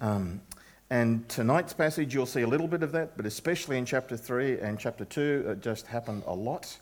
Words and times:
Um, 0.00 0.40
and 0.90 1.28
tonight's 1.28 1.72
passage, 1.72 2.12
you'll 2.12 2.26
see 2.26 2.42
a 2.42 2.48
little 2.48 2.66
bit 2.66 2.82
of 2.82 2.90
that, 2.92 3.16
but 3.16 3.24
especially 3.24 3.78
in 3.78 3.84
chapter 3.84 4.16
3 4.16 4.58
and 4.58 4.78
chapter 4.78 5.04
2, 5.04 5.44
it 5.48 5.60
just 5.60 5.86
happened 5.86 6.24
a 6.26 6.34
lot. 6.34 6.76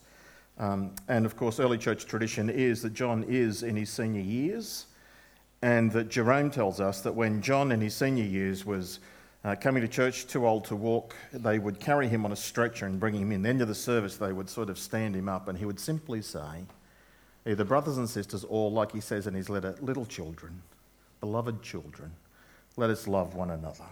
Um, 0.57 0.95
and 1.07 1.25
of 1.25 1.37
course, 1.37 1.59
early 1.59 1.77
church 1.77 2.05
tradition 2.05 2.49
is 2.49 2.81
that 2.81 2.93
John 2.93 3.23
is 3.27 3.61
in 3.61 3.75
his 3.75 3.89
senior 3.89 4.21
years, 4.21 4.87
and 5.61 5.91
that 5.91 6.09
Jerome 6.09 6.49
tells 6.49 6.79
us 6.79 7.01
that 7.01 7.13
when 7.13 7.41
John 7.41 7.71
in 7.71 7.81
his 7.81 7.93
senior 7.93 8.23
years 8.23 8.65
was 8.65 8.99
uh, 9.43 9.55
coming 9.55 9.81
to 9.81 9.87
church, 9.87 10.25
too 10.25 10.47
old 10.47 10.65
to 10.65 10.75
walk, 10.75 11.15
they 11.31 11.59
would 11.59 11.79
carry 11.79 12.07
him 12.07 12.25
on 12.25 12.31
a 12.31 12.35
stretcher 12.35 12.87
and 12.87 12.99
bring 12.99 13.13
him 13.13 13.31
in. 13.31 13.43
The 13.43 13.49
end 13.49 13.61
of 13.61 13.67
the 13.67 13.75
service, 13.75 14.17
they 14.17 14.33
would 14.33 14.49
sort 14.49 14.69
of 14.69 14.79
stand 14.79 15.15
him 15.15 15.29
up, 15.29 15.47
and 15.47 15.57
he 15.57 15.65
would 15.65 15.79
simply 15.79 16.21
say, 16.21 16.65
either 17.45 17.63
brothers 17.63 17.97
and 17.97 18.09
sisters, 18.09 18.43
or 18.43 18.71
like 18.71 18.91
he 18.91 19.01
says 19.01 19.27
in 19.27 19.35
his 19.35 19.49
letter, 19.49 19.75
little 19.81 20.05
children, 20.05 20.61
beloved 21.21 21.61
children, 21.61 22.11
let 22.79 22.89
us 22.89 23.07
love 23.07 23.35
one 23.35 23.51
another. 23.51 23.85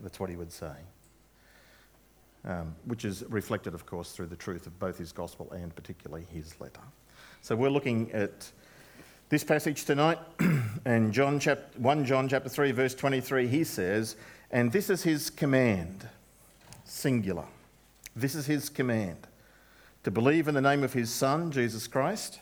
That's 0.00 0.18
what 0.18 0.30
he 0.30 0.36
would 0.36 0.52
say. 0.52 0.72
Um, 2.44 2.74
which 2.86 3.04
is 3.04 3.22
reflected, 3.28 3.74
of 3.74 3.86
course, 3.86 4.12
through 4.12 4.26
the 4.26 4.36
truth 4.36 4.66
of 4.66 4.76
both 4.80 4.98
his 4.98 5.12
gospel 5.12 5.52
and 5.52 5.74
particularly 5.76 6.26
his 6.32 6.58
letter. 6.60 6.80
So 7.42 7.54
we're 7.54 7.70
looking 7.70 8.10
at 8.12 8.50
this 9.28 9.44
passage 9.44 9.84
tonight, 9.84 10.18
and 10.84 11.12
John 11.12 11.38
chap- 11.38 11.76
1 11.76 12.04
John 12.04 12.28
chapter 12.28 12.48
3, 12.48 12.72
verse 12.72 12.94
23, 12.94 13.46
he 13.46 13.64
says, 13.64 14.16
And 14.50 14.72
this 14.72 14.90
is 14.90 15.02
his 15.02 15.30
command, 15.30 16.08
singular. 16.84 17.46
This 18.14 18.34
is 18.34 18.46
his 18.46 18.68
command 18.68 19.26
to 20.04 20.10
believe 20.10 20.48
in 20.48 20.54
the 20.54 20.60
name 20.60 20.82
of 20.82 20.92
his 20.92 21.10
Son, 21.10 21.50
Jesus 21.50 21.86
Christ, 21.86 22.40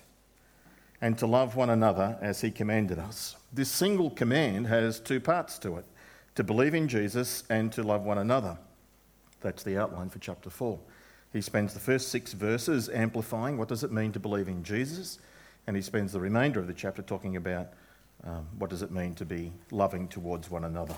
and 1.03 1.17
to 1.19 1.27
love 1.27 1.57
one 1.57 1.71
another 1.71 2.19
as 2.21 2.41
he 2.41 2.51
commanded 2.51 2.99
us. 2.99 3.37
This 3.53 3.71
single 3.71 4.11
command 4.11 4.67
has 4.67 5.01
two 5.01 5.21
parts 5.21 5.59
to 5.61 5.77
it 5.77 5.85
to 6.35 6.45
believe 6.45 6.75
in 6.75 6.89
Jesus 6.89 7.45
and 7.51 7.73
to 7.73 7.83
love 7.83 8.05
one 8.05 8.19
another. 8.19 8.57
That's 9.41 9.63
the 9.63 9.79
outline 9.79 10.11
for 10.11 10.19
chapter 10.19 10.51
4. 10.51 10.79
He 11.33 11.41
spends 11.41 11.75
the 11.75 11.81
first 11.81 12.09
six 12.09 12.33
verses 12.33 12.89
amplifying 12.89 13.57
what 13.57 13.69
does 13.69 13.85
it 13.85 13.93
mean 13.93 14.13
to 14.13 14.21
believe 14.21 14.49
in 14.49 14.63
Jesus, 14.63 15.19
and 15.67 15.77
he 15.77 15.83
spends 15.83 16.13
the 16.13 16.21
remainder 16.21 16.61
of 16.61 16.67
the 16.67 16.75
chapter 16.75 17.03
talking 17.03 17.37
about 17.37 17.69
um, 18.25 18.47
what 18.59 18.71
does 18.71 18.83
it 18.83 18.91
mean 18.91 19.15
to 19.15 19.25
be 19.25 19.53
loving 19.71 20.09
towards 20.09 20.51
one 20.51 20.65
another. 20.65 20.95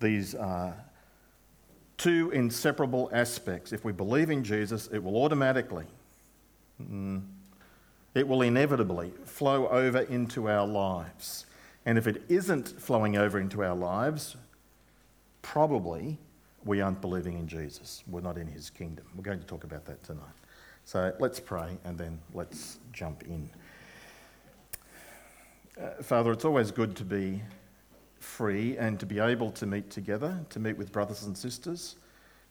These 0.00 0.34
are 0.34 0.74
two 1.96 2.30
inseparable 2.32 3.08
aspects. 3.12 3.72
If 3.72 3.84
we 3.84 3.92
believe 3.92 4.30
in 4.30 4.42
Jesus, 4.42 4.88
it 4.88 4.98
will 5.02 5.16
automatically, 5.16 5.86
mm, 6.82 7.22
it 8.14 8.28
will 8.28 8.42
inevitably 8.42 9.12
flow 9.24 9.68
over 9.68 10.00
into 10.00 10.48
our 10.48 10.66
lives. 10.66 11.46
And 11.86 11.98
if 11.98 12.06
it 12.06 12.22
isn't 12.28 12.68
flowing 12.80 13.16
over 13.16 13.38
into 13.40 13.62
our 13.64 13.74
lives, 13.74 14.36
probably 15.40 16.18
we 16.64 16.80
aren't 16.80 17.00
believing 17.00 17.38
in 17.38 17.48
Jesus. 17.48 18.04
We're 18.06 18.20
not 18.20 18.38
in 18.38 18.46
his 18.46 18.70
kingdom. 18.70 19.04
We're 19.16 19.24
going 19.24 19.40
to 19.40 19.46
talk 19.46 19.64
about 19.64 19.84
that 19.86 20.02
tonight. 20.04 20.22
So 20.84 21.14
let's 21.18 21.40
pray 21.40 21.76
and 21.84 21.98
then 21.98 22.18
let's 22.34 22.78
jump 22.92 23.22
in. 23.24 23.48
Uh, 25.80 26.02
Father, 26.02 26.32
it's 26.32 26.44
always 26.44 26.70
good 26.70 26.94
to 26.96 27.04
be 27.04 27.42
free 28.20 28.76
and 28.76 29.00
to 29.00 29.06
be 29.06 29.18
able 29.18 29.50
to 29.52 29.66
meet 29.66 29.90
together, 29.90 30.38
to 30.50 30.60
meet 30.60 30.76
with 30.76 30.92
brothers 30.92 31.24
and 31.24 31.36
sisters, 31.36 31.96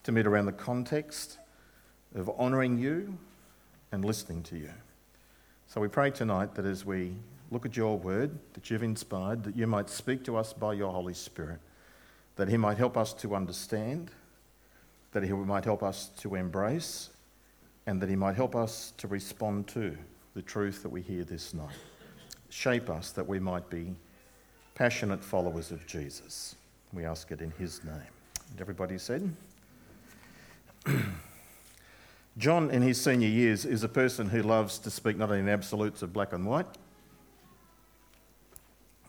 to 0.04 0.12
meet 0.12 0.26
around 0.26 0.46
the 0.46 0.52
context 0.52 1.38
of 2.16 2.30
honouring 2.38 2.78
you 2.78 3.18
and 3.92 4.04
listening 4.04 4.44
to 4.44 4.58
you. 4.58 4.72
So 5.74 5.80
we 5.80 5.88
pray 5.88 6.12
tonight 6.12 6.54
that 6.56 6.66
as 6.66 6.86
we 6.86 7.14
look 7.50 7.66
at 7.66 7.78
your 7.78 7.98
word 7.98 8.38
that 8.56 8.70
you've 8.70 8.84
inspired, 8.84 9.46
that 9.46 9.56
you 9.56 9.68
might 9.68 9.90
speak 9.90 10.22
to 10.26 10.36
us 10.36 10.52
by 10.52 10.74
your 10.74 10.92
Holy 10.92 11.14
Spirit 11.14 11.62
that 12.36 12.50
He 12.50 12.58
might 12.58 12.78
help 12.78 12.98
us 12.98 13.14
to 13.14 13.36
understand, 13.36 14.12
that 15.14 15.24
He 15.24 15.32
might 15.32 15.64
help 15.64 15.82
us 15.82 16.10
to 16.18 16.36
embrace, 16.36 17.12
and 17.88 18.02
that 18.02 18.10
He 18.10 18.18
might 18.18 18.36
help 18.36 18.54
us 18.54 18.92
to 18.98 19.08
respond 19.08 19.66
to 19.70 19.98
the 20.34 20.42
truth 20.42 20.84
that 20.84 20.90
we 20.90 21.02
hear 21.02 21.24
this 21.24 21.54
night. 21.54 21.70
Shape 22.50 22.90
us 22.90 23.12
that 23.12 23.26
we 23.26 23.40
might 23.40 23.70
be 23.70 23.96
passionate 24.76 25.24
followers 25.24 25.72
of 25.72 25.88
Jesus. 25.88 26.58
We 26.92 27.06
ask 27.06 27.32
it 27.32 27.40
in 27.40 27.52
His 27.52 27.82
name. 27.86 28.12
And 28.50 28.60
everybody 28.60 28.98
said? 28.98 29.34
John, 32.38 32.72
in 32.72 32.82
his 32.82 33.02
senior 33.02 33.28
years, 33.28 33.66
is 33.66 33.84
a 33.84 33.90
person 33.90 34.30
who 34.30 34.42
loves 34.42 34.80
to 34.80 34.92
speak 34.92 35.18
not 35.18 35.30
only 35.30 35.42
in 35.42 35.50
absolutes 35.50 36.02
of 36.02 36.14
black 36.14 36.32
and 36.32 36.46
white, 36.46 36.68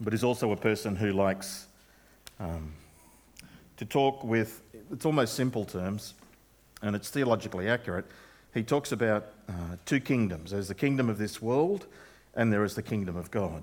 but 0.01 0.13
is 0.13 0.25
also 0.25 0.51
a 0.51 0.57
person 0.57 0.97
who 0.97 1.13
likes 1.13 1.67
um, 2.41 2.73
to 3.77 3.85
talk 3.85 4.25
with, 4.25 4.63
it's 4.91 5.07
almost 5.07 5.35
simple 5.35 5.65
terms, 5.65 6.15
and 6.83 6.97
it's 6.97 7.11
theologically 7.11 7.69
accurate. 7.69 8.07
He 8.53 8.63
talks 8.65 8.91
about 8.93 9.27
uh, 9.49 9.77
two 9.87 10.01
kingdoms 10.01 10.51
there's 10.51 10.69
the 10.69 10.75
kingdom 10.75 11.09
of 11.09 11.19
this 11.19 11.41
world, 11.41 11.87
and 12.35 12.53
there 12.53 12.65
is 12.65 12.75
the 12.75 12.83
kingdom 12.83 13.17
of 13.17 13.31
God. 13.31 13.63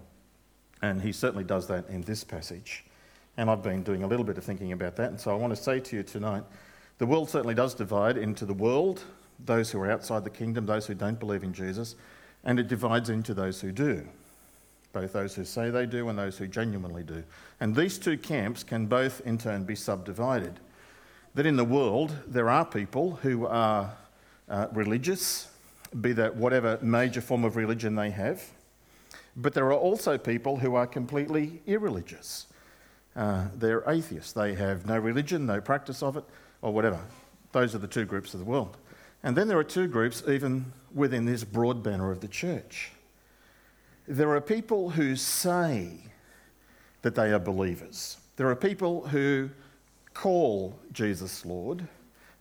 And 0.81 1.01
he 1.01 1.11
certainly 1.11 1.43
does 1.43 1.67
that 1.67 1.89
in 1.89 2.01
this 2.01 2.23
passage. 2.23 2.85
And 3.35 3.49
I've 3.49 3.63
been 3.63 3.83
doing 3.83 4.03
a 4.03 4.07
little 4.07 4.25
bit 4.25 4.37
of 4.37 4.43
thinking 4.43 4.71
about 4.71 4.95
that. 4.95 5.09
And 5.09 5.19
so 5.19 5.31
I 5.31 5.35
want 5.35 5.55
to 5.55 5.61
say 5.61 5.79
to 5.79 5.95
you 5.97 6.03
tonight 6.03 6.43
the 6.97 7.05
world 7.05 7.29
certainly 7.29 7.55
does 7.55 7.73
divide 7.73 8.17
into 8.17 8.45
the 8.45 8.53
world, 8.53 9.01
those 9.45 9.72
who 9.72 9.79
are 9.79 9.91
outside 9.91 10.23
the 10.23 10.29
kingdom, 10.29 10.66
those 10.66 10.88
who 10.88 10.94
don't 10.94 11.19
believe 11.19 11.44
in 11.44 11.53
Jesus, 11.53 11.95
and 12.44 12.59
it 12.59 12.67
divides 12.67 13.09
into 13.09 13.33
those 13.33 13.61
who 13.61 13.72
do 13.72 14.07
both 14.91 15.13
those 15.13 15.35
who 15.35 15.45
say 15.45 15.69
they 15.69 15.85
do 15.85 16.09
and 16.09 16.17
those 16.17 16.38
who 16.38 16.47
genuinely 16.47 17.03
do. 17.03 17.23
And 17.59 17.75
these 17.75 17.97
two 17.97 18.17
camps 18.17 18.63
can 18.63 18.88
both 18.88 19.22
in 19.22 19.38
turn 19.38 19.63
be 19.63 19.75
subdivided. 19.75 20.59
That 21.35 21.45
in 21.45 21.55
the 21.55 21.66
world, 21.66 22.16
there 22.27 22.50
are 22.50 22.66
people 22.66 23.19
who 23.22 23.45
are 23.45 23.94
uh, 24.50 24.67
religious, 24.73 25.47
be 26.01 26.13
that 26.13 26.35
whatever 26.35 26.79
major 26.81 27.21
form 27.21 27.44
of 27.44 27.56
religion 27.56 27.95
they 27.95 28.09
have, 28.09 28.44
but 29.35 29.53
there 29.53 29.66
are 29.66 29.73
also 29.73 30.17
people 30.17 30.57
who 30.57 30.75
are 30.75 30.88
completely 30.88 31.61
irreligious. 31.67 32.47
Uh, 33.16 33.45
they're 33.56 33.83
atheists. 33.88 34.33
They 34.33 34.56
have 34.56 34.85
no 34.85 34.97
religion, 34.97 35.45
no 35.45 35.61
practice 35.61 36.01
of 36.01 36.17
it, 36.17 36.23
or 36.61 36.73
whatever. 36.73 37.00
Those 37.51 37.75
are 37.75 37.79
the 37.79 37.88
two 37.88 38.06
groups 38.06 38.33
of 38.33 38.39
the 38.39 38.45
world. 38.45 38.77
And 39.24 39.35
then 39.35 39.47
there 39.47 39.57
are 39.57 39.63
two 39.63 39.88
groups 39.88 40.24
even 40.28 40.72
within 40.94 41.25
this 41.25 41.44
broad 41.44 41.84
banner 41.84 42.12
of 42.12 42.22
the 42.22 42.28
church. 42.28 42.91
There 44.07 44.31
are 44.31 44.41
people 44.41 44.91
who 44.91 45.16
say 45.16 45.91
that 47.02 47.16
they 47.16 47.31
are 47.31 47.40
believers. 47.40 48.18
There 48.38 48.50
are 48.50 48.56
people 48.56 49.07
who 49.07 49.50
call 50.13 50.80
Jesus 50.91 51.46
Lord, 51.46 51.88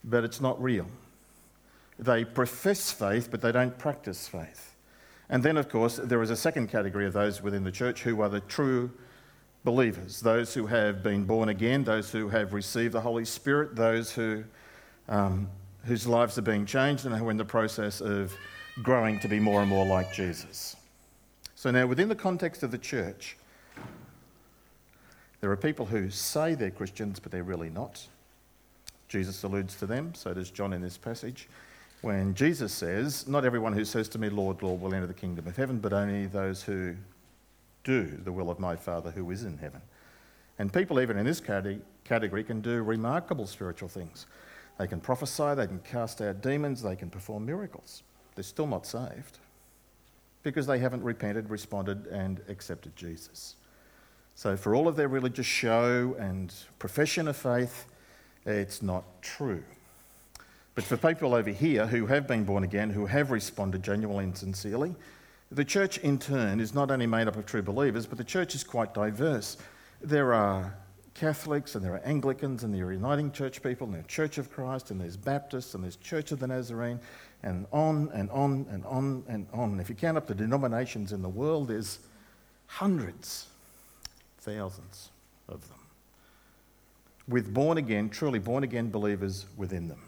but 0.05 0.25
it's 0.25 0.41
not 0.41 0.61
real. 0.62 0.87
They 1.99 2.25
profess 2.25 2.93
faith, 2.93 3.28
but 3.31 3.41
they 3.43 3.53
don't 3.53 3.77
practice 3.77 4.28
faith. 4.28 4.77
And 5.28 5.43
then, 5.43 5.56
of 5.56 5.69
course, 5.69 5.97
there 6.03 6.22
is 6.22 6.31
a 6.31 6.37
second 6.37 6.69
category 6.69 7.06
of 7.06 7.12
those 7.12 7.43
within 7.43 7.65
the 7.65 7.72
church 7.72 8.03
who 8.03 8.21
are 8.22 8.28
the 8.28 8.41
true 8.41 8.91
believers 9.65 10.21
those 10.21 10.55
who 10.55 10.66
have 10.66 11.03
been 11.03 11.25
born 11.25 11.49
again, 11.49 11.84
those 11.84 12.10
who 12.10 12.28
have 12.28 12.55
received 12.55 12.95
the 12.95 13.00
Holy 13.00 13.25
Spirit, 13.25 13.77
those 13.77 14.12
who, 14.12 14.45
um, 15.09 15.49
whose 15.84 16.06
lives 16.06 16.39
are 16.39 16.43
being 16.43 16.66
changed 16.66 17.06
and 17.06 17.15
who 17.15 17.28
are 17.28 17.31
in 17.31 17.37
the 17.37 17.44
process 17.44 18.00
of 18.00 18.34
growing 18.83 19.19
to 19.21 19.28
be 19.28 19.41
more 19.41 19.61
and 19.61 19.69
more 19.71 19.87
like 19.87 20.12
Jesus. 20.12 20.77
So 21.55 21.71
now, 21.71 21.87
within 21.87 22.09
the 22.09 22.15
context 22.15 22.62
of 22.62 22.71
the 22.71 22.78
church, 22.78 23.37
there 25.41 25.50
are 25.50 25.56
people 25.56 25.87
who 25.87 26.11
say 26.11 26.55
they're 26.55 26.71
Christians, 26.71 27.21
but 27.21 27.33
they're 27.33 27.43
really 27.43 27.71
not. 27.71 28.06
Jesus 29.09 29.43
alludes 29.43 29.77
to 29.77 29.87
them, 29.87 30.15
so 30.15 30.34
does 30.34 30.50
John 30.50 30.72
in 30.72 30.83
this 30.83 30.99
passage. 30.99 31.49
When 32.03 32.34
Jesus 32.34 32.72
says, 32.72 33.27
Not 33.27 33.45
everyone 33.45 33.72
who 33.72 33.84
says 33.84 34.09
to 34.10 34.19
me, 34.19 34.28
Lord, 34.28 34.62
Lord, 34.62 34.81
will 34.81 34.95
enter 34.95 35.06
the 35.06 35.15
kingdom 35.15 35.47
of 35.49 35.56
heaven, 35.56 35.78
but 35.78 35.93
only 35.93 36.27
those 36.27 36.62
who 36.62 36.95
do 37.84 38.05
the 38.25 38.33
will 38.33 38.50
of 38.50 38.60
my 38.60 38.77
Father 38.77 39.10
who 39.10 39.28
is 39.31 39.45
in 39.45 39.59
heaven. 39.59 39.81
And 40.59 40.72
people, 40.72 41.00
even 41.00 41.16
in 41.16 41.25
this 41.25 41.41
category, 41.41 42.45
can 42.45 42.60
do 42.60 42.83
remarkable 42.83 43.47
spiritual 43.47 43.89
things. 43.89 44.27
They 44.78 44.86
can 44.86 45.01
prophesy, 45.01 45.54
they 45.54 45.66
can 45.66 45.80
cast 45.80 46.21
out 46.21 46.41
demons, 46.41 46.83
they 46.83 46.97
can 46.97 47.10
perform 47.10 47.45
miracles. 47.45 48.03
They're 48.34 48.45
still 48.45 48.69
not 48.69 48.86
saved 48.86 49.39
because 50.45 50.66
they 50.66 50.78
haven't 50.78 51.03
repented, 51.03 51.51
responded, 51.51 52.07
and 52.07 52.41
accepted 52.48 52.95
Jesus. 52.97 53.57
So, 54.36 54.57
for 54.57 54.75
all 54.75 54.86
of 54.86 54.95
their 54.95 55.09
religious 55.09 55.47
show 55.47 56.15
and 56.19 56.54
profession 56.78 57.27
of 57.27 57.36
faith, 57.36 57.86
it's 58.47 58.83
not 58.83 59.04
true. 59.21 59.65
But 60.77 60.84
for 60.84 60.97
people 60.97 61.34
over 61.34 61.51
here 61.51 61.89
who 61.89 62.07
have 62.07 62.28
been 62.28 62.45
born 62.45 62.63
again, 62.63 62.91
who 62.91 63.07
have 63.07 63.33
responded 63.33 63.83
genuinely 63.83 64.24
and 64.24 64.39
sincerely, 64.39 64.95
the 65.51 65.65
church 65.65 65.98
in 65.98 66.19
turn 66.19 66.60
is 66.60 66.72
not 66.72 66.92
only 66.92 67.07
made 67.07 67.27
up 67.27 67.34
of 67.34 67.47
true 67.47 67.63
believers, 67.63 68.07
but 68.07 68.16
the 68.16 68.22
church 68.22 68.54
is 68.54 68.63
quite 68.63 68.95
diverse. 68.95 69.57
There 70.01 70.33
are 70.33 70.72
Catholics 71.18 71.74
and 71.74 71.84
there 71.84 71.94
are 71.94 72.03
Anglicans 72.04 72.62
and 72.62 72.72
there 72.72 72.86
are 72.86 72.92
Uniting 72.92 73.32
Church 73.32 73.60
people 73.60 73.86
and 73.88 73.97
there's 73.97 74.06
Church 74.06 74.38
of 74.38 74.53
Christ 74.53 74.92
and 74.92 75.00
there's 75.00 75.16
Baptists 75.16 75.74
and 75.74 75.82
there's 75.82 75.97
Church 75.97 76.30
of 76.30 76.38
the 76.38 76.47
Nazarene 76.47 77.00
and 77.42 77.66
on 77.72 78.09
and 78.15 78.30
on 78.30 78.66
and 78.70 78.84
on 78.84 79.24
and 79.26 79.47
on. 79.53 79.80
If 79.80 79.88
you 79.88 79.97
count 79.97 80.16
up 80.16 80.28
the 80.28 80.34
denominations 80.34 81.12
in 81.12 81.22
the 81.22 81.28
world, 81.28 81.68
there's 81.68 81.98
hundreds, 82.66 83.48
thousands 84.38 85.10
of 85.48 85.66
them. 85.68 85.78
with 87.26 87.53
born 87.53 87.78
again, 87.78 88.09
truly 88.09 88.38
born 88.38 88.62
again 88.62 88.91
believers 88.91 89.47
within 89.56 89.88
them. 89.88 90.00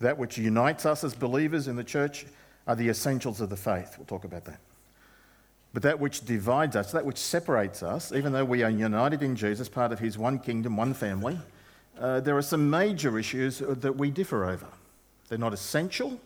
That 0.00 0.18
which 0.18 0.36
unites 0.36 0.84
us 0.84 1.04
as 1.04 1.14
believers 1.14 1.68
in 1.68 1.76
the 1.76 1.84
church 1.84 2.26
are 2.66 2.76
the 2.76 2.88
essentials 2.88 3.40
of 3.40 3.48
the 3.48 3.56
faith. 3.56 3.94
We'll 3.96 4.06
talk 4.06 4.24
about 4.24 4.44
that. 4.44 4.58
But 5.72 5.82
that 5.84 5.98
which 5.98 6.24
divides 6.24 6.76
us, 6.76 6.92
that 6.92 7.04
which 7.04 7.18
separates 7.18 7.82
us, 7.82 8.12
even 8.12 8.32
though 8.32 8.44
we 8.44 8.62
are 8.62 8.70
united 8.70 9.22
in 9.22 9.36
Jesus, 9.36 9.68
part 9.68 9.92
of 9.92 9.98
his 9.98 10.18
one 10.18 10.38
kingdom, 10.38 10.76
one 10.76 10.92
family, 10.92 11.38
uh, 11.98 12.20
there 12.20 12.36
are 12.36 12.42
some 12.42 12.68
major 12.68 13.18
issues 13.18 13.58
that 13.58 13.96
we 13.96 14.10
differ 14.10 14.44
over. 14.44 14.66
They're 15.28 15.38
not 15.38 15.54
essential, 15.54 16.20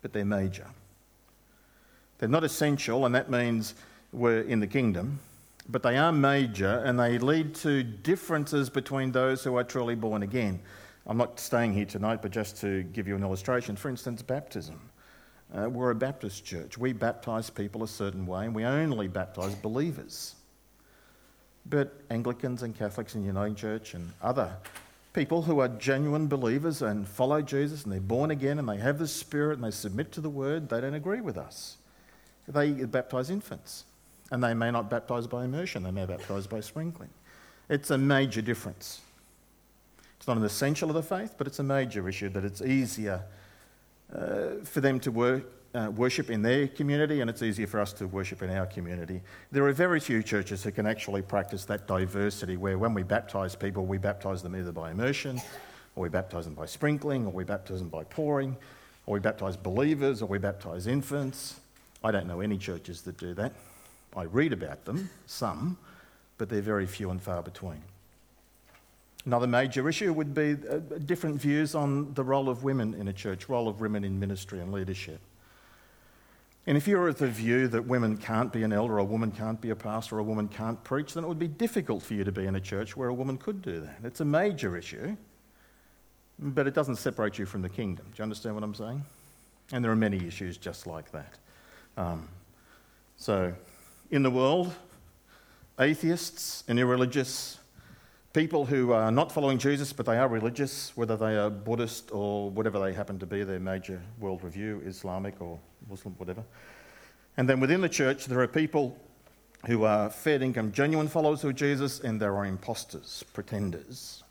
but 0.00 0.12
they're 0.12 0.24
major. 0.24 0.66
They're 2.18 2.28
not 2.28 2.44
essential, 2.44 3.04
and 3.04 3.14
that 3.14 3.30
means 3.30 3.74
we're 4.12 4.40
in 4.40 4.60
the 4.60 4.66
kingdom, 4.66 5.20
but 5.68 5.82
they 5.82 5.98
are 5.98 6.12
major 6.12 6.82
and 6.84 6.98
they 6.98 7.18
lead 7.18 7.54
to 7.56 7.82
differences 7.82 8.70
between 8.70 9.12
those 9.12 9.44
who 9.44 9.56
are 9.56 9.64
truly 9.64 9.94
born 9.94 10.22
again. 10.22 10.60
I'm 11.06 11.16
not 11.16 11.38
staying 11.38 11.74
here 11.74 11.84
tonight, 11.84 12.20
but 12.22 12.30
just 12.30 12.58
to 12.60 12.82
give 12.82 13.06
you 13.06 13.16
an 13.16 13.22
illustration. 13.22 13.76
For 13.76 13.88
instance, 13.88 14.22
baptism. 14.22 14.78
Uh, 15.56 15.68
we're 15.68 15.90
a 15.90 15.94
Baptist 15.94 16.44
church. 16.44 16.76
We 16.76 16.92
baptise 16.92 17.48
people 17.48 17.82
a 17.82 17.88
certain 17.88 18.26
way, 18.26 18.44
and 18.44 18.54
we 18.54 18.64
only 18.64 19.08
baptise 19.08 19.54
believers. 19.54 20.34
But 21.64 22.00
Anglicans 22.10 22.62
and 22.62 22.76
Catholics 22.76 23.14
in 23.14 23.24
Uniting 23.24 23.54
Church 23.54 23.94
and 23.94 24.10
other 24.22 24.56
people 25.12 25.42
who 25.42 25.58
are 25.58 25.68
genuine 25.68 26.28
believers 26.28 26.82
and 26.82 27.06
follow 27.06 27.42
Jesus 27.42 27.82
and 27.82 27.92
they're 27.92 28.00
born 28.00 28.30
again 28.30 28.58
and 28.58 28.68
they 28.68 28.76
have 28.76 28.98
the 28.98 29.08
Spirit 29.08 29.54
and 29.54 29.64
they 29.64 29.70
submit 29.70 30.12
to 30.12 30.20
the 30.20 30.30
Word, 30.30 30.68
they 30.68 30.80
don't 30.80 30.94
agree 30.94 31.20
with 31.20 31.36
us. 31.36 31.76
They 32.46 32.70
baptise 32.70 33.28
infants, 33.28 33.84
and 34.30 34.42
they 34.42 34.54
may 34.54 34.70
not 34.70 34.88
baptise 34.88 35.26
by 35.26 35.44
immersion, 35.44 35.82
they 35.82 35.90
may 35.90 36.06
baptise 36.06 36.46
by 36.46 36.60
sprinkling. 36.60 37.10
It's 37.68 37.90
a 37.90 37.98
major 37.98 38.40
difference. 38.40 39.00
It's 40.16 40.26
not 40.26 40.38
an 40.38 40.44
essential 40.44 40.88
of 40.88 40.94
the 40.94 41.02
faith, 41.02 41.34
but 41.36 41.46
it's 41.46 41.58
a 41.58 41.64
major 41.64 42.08
issue 42.08 42.28
that 42.30 42.44
it's 42.44 42.62
easier 42.62 43.24
uh, 44.14 44.64
for 44.64 44.80
them 44.80 44.98
to 45.00 45.42
uh, 45.74 45.90
worship 45.94 46.30
in 46.30 46.42
their 46.42 46.68
community, 46.68 47.20
and 47.20 47.28
it's 47.28 47.42
easier 47.42 47.66
for 47.66 47.80
us 47.80 47.92
to 47.92 48.06
worship 48.06 48.42
in 48.42 48.50
our 48.50 48.66
community. 48.66 49.20
There 49.52 49.66
are 49.66 49.72
very 49.72 50.00
few 50.00 50.22
churches 50.22 50.62
who 50.62 50.72
can 50.72 50.86
actually 50.86 51.22
practice 51.22 51.64
that 51.66 51.86
diversity 51.86 52.56
where 52.56 52.78
when 52.78 52.94
we 52.94 53.02
baptise 53.02 53.54
people, 53.54 53.84
we 53.84 53.98
baptise 53.98 54.42
them 54.42 54.56
either 54.56 54.72
by 54.72 54.90
immersion, 54.90 55.40
or 55.94 56.02
we 56.02 56.08
baptise 56.08 56.44
them 56.44 56.54
by 56.54 56.66
sprinkling, 56.66 57.26
or 57.26 57.32
we 57.32 57.44
baptise 57.44 57.80
them 57.80 57.88
by 57.88 58.04
pouring, 58.04 58.56
or 59.06 59.14
we 59.14 59.20
baptise 59.20 59.56
believers, 59.56 60.22
or 60.22 60.26
we 60.26 60.38
baptise 60.38 60.86
infants. 60.86 61.60
I 62.02 62.10
don't 62.10 62.26
know 62.26 62.40
any 62.40 62.56
churches 62.56 63.02
that 63.02 63.18
do 63.18 63.34
that. 63.34 63.52
I 64.16 64.22
read 64.22 64.52
about 64.52 64.84
them, 64.84 65.10
some, 65.26 65.76
but 66.38 66.48
they're 66.48 66.62
very 66.62 66.86
few 66.86 67.10
and 67.10 67.20
far 67.20 67.42
between. 67.42 67.82
Another 69.26 69.46
major 69.46 69.88
issue 69.88 70.12
would 70.12 70.32
be 70.32 70.52
uh, 70.52 70.78
different 71.04 71.40
views 71.40 71.74
on 71.74 72.14
the 72.14 72.24
role 72.24 72.48
of 72.48 72.62
women 72.62 72.94
in 72.94 73.08
a 73.08 73.12
church, 73.12 73.48
role 73.48 73.68
of 73.68 73.80
women 73.80 74.04
in 74.04 74.18
ministry 74.18 74.60
and 74.60 74.72
leadership. 74.72 75.20
And 76.66 76.76
if 76.76 76.86
you're 76.86 77.08
of 77.08 77.18
the 77.18 77.28
view 77.28 77.66
that 77.68 77.86
women 77.86 78.18
can't 78.18 78.52
be 78.52 78.62
an 78.62 78.74
elder, 78.74 78.98
a 78.98 79.04
woman 79.04 79.30
can't 79.30 79.58
be 79.58 79.70
a 79.70 79.76
pastor, 79.76 80.16
or 80.16 80.18
a 80.18 80.22
woman 80.22 80.48
can't 80.48 80.82
preach, 80.84 81.14
then 81.14 81.24
it 81.24 81.26
would 81.26 81.38
be 81.38 81.48
difficult 81.48 82.02
for 82.02 82.12
you 82.12 82.24
to 82.24 82.32
be 82.32 82.44
in 82.44 82.56
a 82.56 82.60
church 82.60 82.94
where 82.94 83.08
a 83.08 83.14
woman 83.14 83.38
could 83.38 83.62
do 83.62 83.80
that. 83.80 83.96
It's 84.04 84.20
a 84.20 84.24
major 84.24 84.76
issue, 84.76 85.16
but 86.38 86.66
it 86.66 86.74
doesn't 86.74 86.96
separate 86.96 87.38
you 87.38 87.46
from 87.46 87.62
the 87.62 87.70
kingdom. 87.70 88.04
Do 88.06 88.18
you 88.18 88.22
understand 88.22 88.54
what 88.54 88.64
I'm 88.64 88.74
saying? 88.74 89.02
And 89.72 89.82
there 89.82 89.90
are 89.90 89.96
many 89.96 90.18
issues 90.26 90.58
just 90.58 90.86
like 90.86 91.10
that. 91.12 91.38
Um, 91.96 92.28
so, 93.16 93.54
in 94.10 94.22
the 94.22 94.30
world, 94.30 94.72
atheists 95.80 96.64
and 96.68 96.78
irreligious 96.78 97.58
people 98.38 98.64
who 98.64 98.92
are 98.92 99.10
not 99.10 99.32
following 99.32 99.58
Jesus, 99.58 99.92
but 99.92 100.06
they 100.06 100.16
are 100.16 100.28
religious, 100.28 100.96
whether 100.96 101.16
they 101.16 101.36
are 101.36 101.50
Buddhist 101.50 102.10
or 102.12 102.48
whatever 102.48 102.78
they 102.78 102.92
happen 102.92 103.18
to 103.18 103.26
be, 103.26 103.42
their 103.42 103.58
major 103.58 104.00
world 104.20 104.44
review, 104.44 104.80
Islamic 104.86 105.42
or 105.42 105.58
Muslim, 105.90 106.14
whatever. 106.18 106.44
And 107.36 107.48
then 107.48 107.58
within 107.58 107.80
the 107.80 107.88
church, 107.88 108.26
there 108.26 108.38
are 108.38 108.46
people 108.46 108.96
who 109.66 109.82
are 109.82 110.08
fair 110.08 110.40
income, 110.40 110.70
genuine 110.70 111.08
followers 111.08 111.42
of 111.42 111.56
Jesus, 111.56 111.98
and 111.98 112.20
there 112.20 112.36
are 112.36 112.46
imposters, 112.46 113.24
pretenders, 113.32 114.22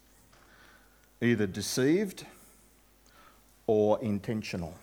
either 1.20 1.46
deceived 1.46 2.26
or 3.66 4.02
intentional, 4.02 4.74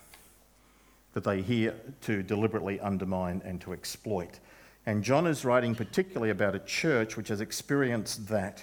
that 1.15 1.25
they 1.25 1.41
hear 1.41 1.75
to 2.03 2.23
deliberately 2.23 2.79
undermine 2.79 3.41
and 3.43 3.59
to 3.63 3.73
exploit. 3.73 4.39
And 4.85 5.03
John 5.03 5.27
is 5.27 5.47
writing 5.47 5.75
particularly 5.75 6.29
about 6.29 6.55
a 6.55 6.59
church 6.59 7.17
which 7.17 7.29
has 7.29 7.41
experienced 7.41 8.29
that 8.29 8.63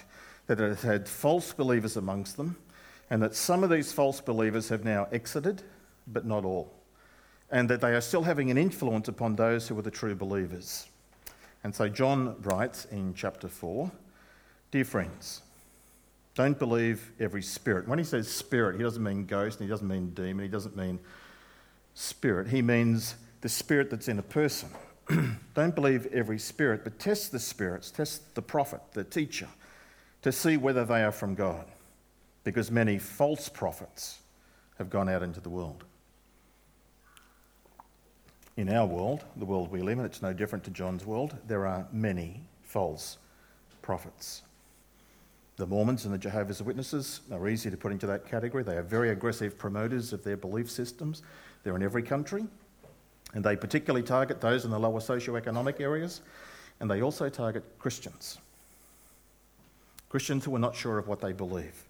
that 0.54 0.72
it 0.72 0.80
had 0.80 1.08
false 1.08 1.52
believers 1.52 1.96
amongst 1.96 2.36
them, 2.36 2.56
and 3.10 3.22
that 3.22 3.34
some 3.34 3.62
of 3.62 3.70
these 3.70 3.92
false 3.92 4.20
believers 4.20 4.68
have 4.68 4.84
now 4.84 5.06
exited, 5.12 5.62
but 6.06 6.26
not 6.26 6.44
all, 6.44 6.72
and 7.50 7.68
that 7.68 7.80
they 7.80 7.94
are 7.94 8.00
still 8.00 8.22
having 8.22 8.50
an 8.50 8.58
influence 8.58 9.08
upon 9.08 9.36
those 9.36 9.68
who 9.68 9.78
are 9.78 9.82
the 9.82 9.90
true 9.90 10.14
believers. 10.14 10.86
And 11.64 11.74
so 11.74 11.88
John 11.88 12.36
writes 12.42 12.86
in 12.86 13.14
chapter 13.14 13.48
4 13.48 13.90
Dear 14.70 14.84
friends, 14.84 15.42
don't 16.34 16.58
believe 16.58 17.12
every 17.20 17.42
spirit. 17.42 17.86
When 17.86 17.98
he 17.98 18.04
says 18.04 18.26
spirit, 18.26 18.76
he 18.76 18.82
doesn't 18.82 19.02
mean 19.02 19.26
ghost, 19.26 19.60
and 19.60 19.68
he 19.68 19.70
doesn't 19.70 19.86
mean 19.86 20.10
demon, 20.14 20.44
he 20.44 20.50
doesn't 20.50 20.76
mean 20.76 20.98
spirit. 21.94 22.48
He 22.48 22.62
means 22.62 23.16
the 23.42 23.48
spirit 23.48 23.90
that's 23.90 24.08
in 24.08 24.18
a 24.18 24.22
person. 24.22 24.70
don't 25.54 25.74
believe 25.74 26.06
every 26.06 26.38
spirit, 26.38 26.84
but 26.84 26.98
test 26.98 27.32
the 27.32 27.38
spirits, 27.38 27.90
test 27.90 28.34
the 28.34 28.42
prophet, 28.42 28.80
the 28.92 29.04
teacher 29.04 29.48
to 30.22 30.32
see 30.32 30.56
whether 30.56 30.84
they 30.84 31.02
are 31.02 31.12
from 31.12 31.34
God, 31.34 31.66
because 32.44 32.70
many 32.70 32.98
false 32.98 33.48
prophets 33.48 34.20
have 34.78 34.88
gone 34.88 35.08
out 35.08 35.22
into 35.22 35.40
the 35.40 35.50
world. 35.50 35.84
In 38.56 38.68
our 38.68 38.86
world, 38.86 39.24
the 39.36 39.44
world 39.44 39.70
we 39.70 39.80
live 39.80 39.98
in, 39.98 40.04
it's 40.04 40.22
no 40.22 40.32
different 40.32 40.64
to 40.64 40.70
John's 40.70 41.04
world, 41.04 41.36
there 41.46 41.66
are 41.66 41.86
many 41.92 42.42
false 42.62 43.18
prophets. 43.80 44.42
The 45.56 45.66
Mormons 45.66 46.04
and 46.04 46.14
the 46.14 46.18
Jehovah's 46.18 46.62
Witnesses 46.62 47.20
are 47.30 47.48
easy 47.48 47.70
to 47.70 47.76
put 47.76 47.92
into 47.92 48.06
that 48.06 48.26
category. 48.26 48.62
They 48.62 48.76
are 48.76 48.82
very 48.82 49.10
aggressive 49.10 49.58
promoters 49.58 50.12
of 50.12 50.24
their 50.24 50.36
belief 50.36 50.70
systems. 50.70 51.22
They're 51.62 51.76
in 51.76 51.82
every 51.82 52.02
country, 52.02 52.46
and 53.34 53.44
they 53.44 53.56
particularly 53.56 54.04
target 54.04 54.40
those 54.40 54.64
in 54.64 54.70
the 54.70 54.78
lower 54.78 55.00
socioeconomic 55.00 55.80
areas, 55.80 56.22
and 56.80 56.90
they 56.90 57.02
also 57.02 57.28
target 57.28 57.64
Christians. 57.78 58.38
Christians 60.12 60.44
who 60.44 60.54
are 60.54 60.58
not 60.58 60.76
sure 60.76 60.98
of 60.98 61.08
what 61.08 61.22
they 61.22 61.32
believe. 61.32 61.86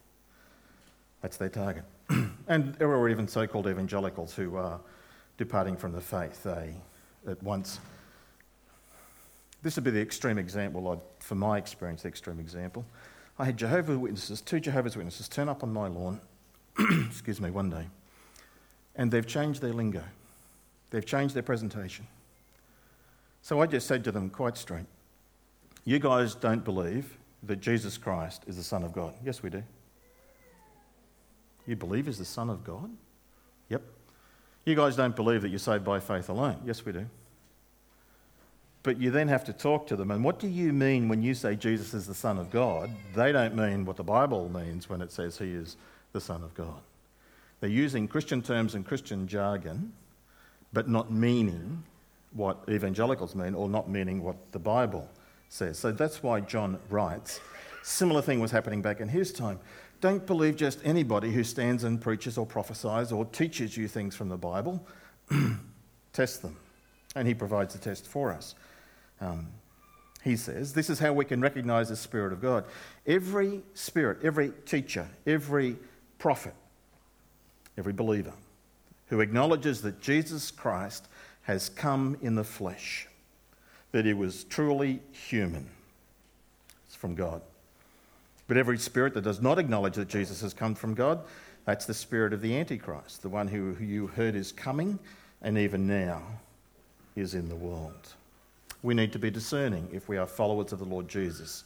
That's 1.23 1.37
their 1.39 1.49
target. 1.49 1.83
and 2.47 2.73
there 2.77 2.89
are 2.89 3.09
even 3.09 3.27
so 3.27 3.49
called 3.49 3.67
evangelicals 3.67 4.33
who 4.33 4.55
are 4.55 4.79
departing 5.39 5.77
from 5.77 5.91
the 5.91 6.01
faith. 6.01 6.45
They 6.45 6.73
at 7.29 7.43
once. 7.43 7.81
This 9.65 9.75
would 9.75 9.83
be 9.83 9.91
the 9.91 10.01
extreme 10.01 10.39
example, 10.39 11.03
for 11.19 11.35
my 11.35 11.59
experience, 11.59 12.03
the 12.03 12.09
extreme 12.09 12.39
example. 12.39 12.85
I 13.41 13.45
had 13.45 13.57
Jehovah's 13.57 13.99
Witnesses, 13.99 14.41
two 14.41 14.61
Jehovah's 14.61 14.97
Witnesses, 14.97 15.29
turn 15.29 15.49
up 15.49 15.65
on 15.65 15.73
my 15.73 15.89
lawn, 15.89 16.21
excuse 17.09 17.41
me, 17.41 17.51
one 17.51 17.71
day, 17.71 17.89
and 18.95 19.11
they've 19.11 19.27
changed 19.27 19.61
their 19.61 19.73
lingo. 19.73 20.05
They've 20.91 21.05
changed 21.05 21.35
their 21.35 21.43
presentation. 21.43 22.07
So 23.43 23.61
I 23.61 23.67
just 23.67 23.89
said 23.89 24.05
to 24.05 24.13
them 24.13 24.31
quite 24.31 24.57
straight, 24.57 24.87
You 25.85 25.99
guys 25.99 26.37
don't 26.37 26.65
believe 26.65 27.19
that 27.43 27.61
Jesus 27.61 27.99
Christ 27.99 28.45
is 28.47 28.57
the 28.57 28.63
Son 28.63 28.85
of 28.85 28.93
God? 28.93 29.15
Yes, 29.25 29.43
we 29.43 29.51
do. 29.51 29.63
You 31.67 31.77
believe 31.77 32.07
he's 32.07 32.19
the 32.19 32.25
Son 32.25 32.51
of 32.51 32.65
God? 32.65 32.91
Yep. 33.69 33.83
You 34.65 34.75
guys 34.75 34.97
don't 34.97 35.15
believe 35.17 35.43
that 35.43 35.49
you're 35.49 35.59
saved 35.59 35.85
by 35.85 36.01
faith 36.01 36.29
alone? 36.29 36.57
Yes, 36.65 36.85
we 36.85 36.93
do. 36.93 37.07
But 38.83 38.99
you 38.99 39.11
then 39.11 39.29
have 39.29 39.45
to 39.45 39.53
talk 39.53 39.87
to 39.89 39.97
them. 39.97 40.11
And 40.11 40.25
what 40.25 40.41
do 40.41 40.49
you 40.49 40.73
mean 40.73 41.09
when 41.09 41.23
you 41.23 41.35
say 41.35 41.55
Jesus 41.55 41.95
is 41.95 42.07
the 42.07 42.15
Son 42.15 42.39
of 42.39 42.51
God? 42.51 42.91
They 43.15 43.31
don't 43.31 43.55
mean 43.55 43.85
what 43.85 43.97
the 43.97 44.03
Bible 44.03 44.49
means 44.49 44.89
when 44.89 45.01
it 45.01 45.13
says 45.13 45.39
he 45.39 45.53
is 45.53 45.77
the 46.13 46.21
Son 46.21 46.43
of 46.43 46.53
God. 46.55 46.81
They're 47.61 47.71
using 47.71 48.09
Christian 48.09 48.43
terms 48.43 48.75
and 48.75 48.85
Christian 48.85 49.29
jargon, 49.29 49.93
but 50.73 50.89
not 50.89 51.13
meaning 51.13 51.85
what 52.33 52.59
evangelicals 52.69 53.37
mean 53.37 53.55
or 53.55 53.69
not 53.69 53.89
meaning 53.89 54.23
what 54.23 54.37
the 54.51 54.59
Bible 54.59 55.09
says. 55.53 55.79
So 55.79 55.93
that's 55.93 56.23
why 56.23 56.41
John 56.41 56.79
writes. 56.89 57.41
Similar 57.83 58.23
thing 58.23 58.41
was 58.41 58.51
happening 58.51 58.81
back 58.81 59.01
in 59.01 59.09
his 59.09 59.33
time. 59.33 59.61
Don't 60.01 60.27
believe 60.27 60.57
just 60.57 60.81
anybody 60.83 61.31
who 61.31 61.45
stands 61.45 61.85
and 61.85 62.01
preaches 62.01 62.39
or 62.39 62.47
prophesies 62.47 63.13
or 63.13 63.25
teaches 63.27 63.77
you 63.77 63.87
things 63.87 64.17
from 64.17 64.29
the 64.29 64.37
Bible. 64.37 64.85
test 66.13 66.43
them. 66.43 66.57
And 67.15 67.29
he 67.29 67.35
provides 67.35 67.75
a 67.75 67.79
test 67.79 68.07
for 68.07 68.33
us. 68.33 68.55
Um, 69.21 69.49
he 70.25 70.37
says, 70.37 70.73
This 70.73 70.89
is 70.89 70.99
how 70.99 71.13
we 71.13 71.25
can 71.25 71.41
recognize 71.41 71.91
the 71.91 71.97
Spirit 71.97 72.33
of 72.33 72.41
God. 72.41 72.65
Every 73.07 73.61
spirit, 73.75 74.19
every 74.25 74.53
teacher, 74.65 75.07
every 75.27 75.77
prophet, 76.19 76.55
every 77.77 77.93
believer 77.93 78.33
who 79.09 79.21
acknowledges 79.21 79.83
that 79.83 80.01
Jesus 80.01 80.51
Christ 80.51 81.09
has 81.43 81.69
come 81.69 82.17
in 82.23 82.37
the 82.37 82.45
flesh 82.45 83.07
that 83.93 84.05
he 84.05 84.15
was 84.15 84.45
truly 84.45 85.01
human. 85.13 85.69
It's 86.87 86.97
from 86.97 87.15
God. 87.15 87.43
But 88.49 88.57
every 88.57 88.79
spirit 88.79 89.15
that 89.15 89.25
does 89.25 89.41
not 89.41 89.59
acknowledge 89.59 89.95
that 89.95 90.09
Jesus 90.09 90.41
has 90.41 90.53
come 90.53 90.75
from 90.75 90.95
God, 90.95 91.21
that's 91.65 91.87
the 91.87 91.95
spirit 91.95 92.33
of 92.33 92.41
the 92.41 92.57
Antichrist, 92.59 93.23
the 93.23 93.29
one 93.29 93.49
who, 93.49 93.75
who 93.75 93.85
you 93.85 94.09
heard 94.09 94.35
is 94.35 94.51
coming 94.51 94.99
and 95.43 95.57
even 95.57 95.87
now 95.87 96.23
is 97.15 97.35
in 97.35 97.49
the 97.49 97.55
world. 97.55 98.15
We 98.83 98.95
need 98.95 99.13
to 99.13 99.19
be 99.19 99.31
discerning 99.31 99.89
if 99.93 100.09
we 100.09 100.17
are 100.17 100.27
followers 100.27 100.73
of 100.73 100.81
the 100.81 100.85
Lord 100.85 101.09
Jesus, 101.09 101.65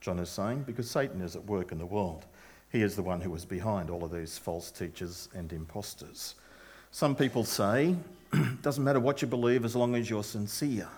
John 0.00 0.18
is 0.18 0.28
saying, 0.28 0.64
because 0.66 0.90
Satan 0.90 1.20
is 1.20 1.36
at 1.36 1.44
work 1.44 1.70
in 1.70 1.78
the 1.78 1.86
world. 1.86 2.24
He 2.72 2.82
is 2.82 2.96
the 2.96 3.02
one 3.02 3.20
who 3.20 3.34
is 3.34 3.44
behind 3.44 3.88
all 3.88 4.04
of 4.04 4.12
these 4.12 4.36
false 4.36 4.70
teachers 4.70 5.28
and 5.34 5.52
impostors. 5.52 6.34
Some 6.90 7.14
people 7.14 7.44
say, 7.44 7.94
it 8.32 8.62
doesn't 8.62 8.82
matter 8.82 9.00
what 9.00 9.22
you 9.22 9.28
believe 9.28 9.64
as 9.64 9.76
long 9.76 9.94
as 9.94 10.10
you're 10.10 10.24
sincere. 10.24 10.88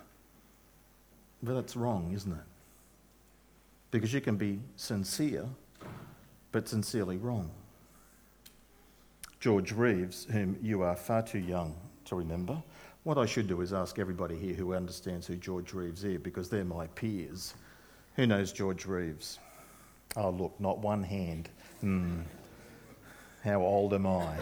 But 1.42 1.54
that's 1.54 1.76
wrong, 1.76 2.12
isn't 2.14 2.32
it? 2.32 2.44
Because 3.90 4.12
you 4.12 4.20
can 4.20 4.36
be 4.36 4.60
sincere, 4.76 5.46
but 6.52 6.68
sincerely 6.68 7.16
wrong. 7.16 7.50
George 9.40 9.72
Reeves, 9.72 10.26
whom 10.30 10.58
you 10.60 10.82
are 10.82 10.96
far 10.96 11.22
too 11.22 11.38
young 11.38 11.74
to 12.06 12.16
remember, 12.16 12.60
what 13.04 13.18
I 13.18 13.24
should 13.24 13.46
do 13.46 13.60
is 13.60 13.72
ask 13.72 13.98
everybody 13.98 14.36
here 14.36 14.54
who 14.54 14.74
understands 14.74 15.26
who 15.26 15.36
George 15.36 15.72
Reeves 15.72 16.04
is, 16.04 16.18
because 16.18 16.48
they're 16.48 16.64
my 16.64 16.88
peers. 16.88 17.54
Who 18.16 18.26
knows 18.26 18.52
George 18.52 18.84
Reeves? 18.84 19.38
Oh, 20.16 20.30
look, 20.30 20.58
not 20.58 20.78
one 20.78 21.02
hand. 21.02 21.48
Hmm. 21.80 22.22
How 23.44 23.60
old 23.62 23.94
am 23.94 24.06
I? 24.06 24.36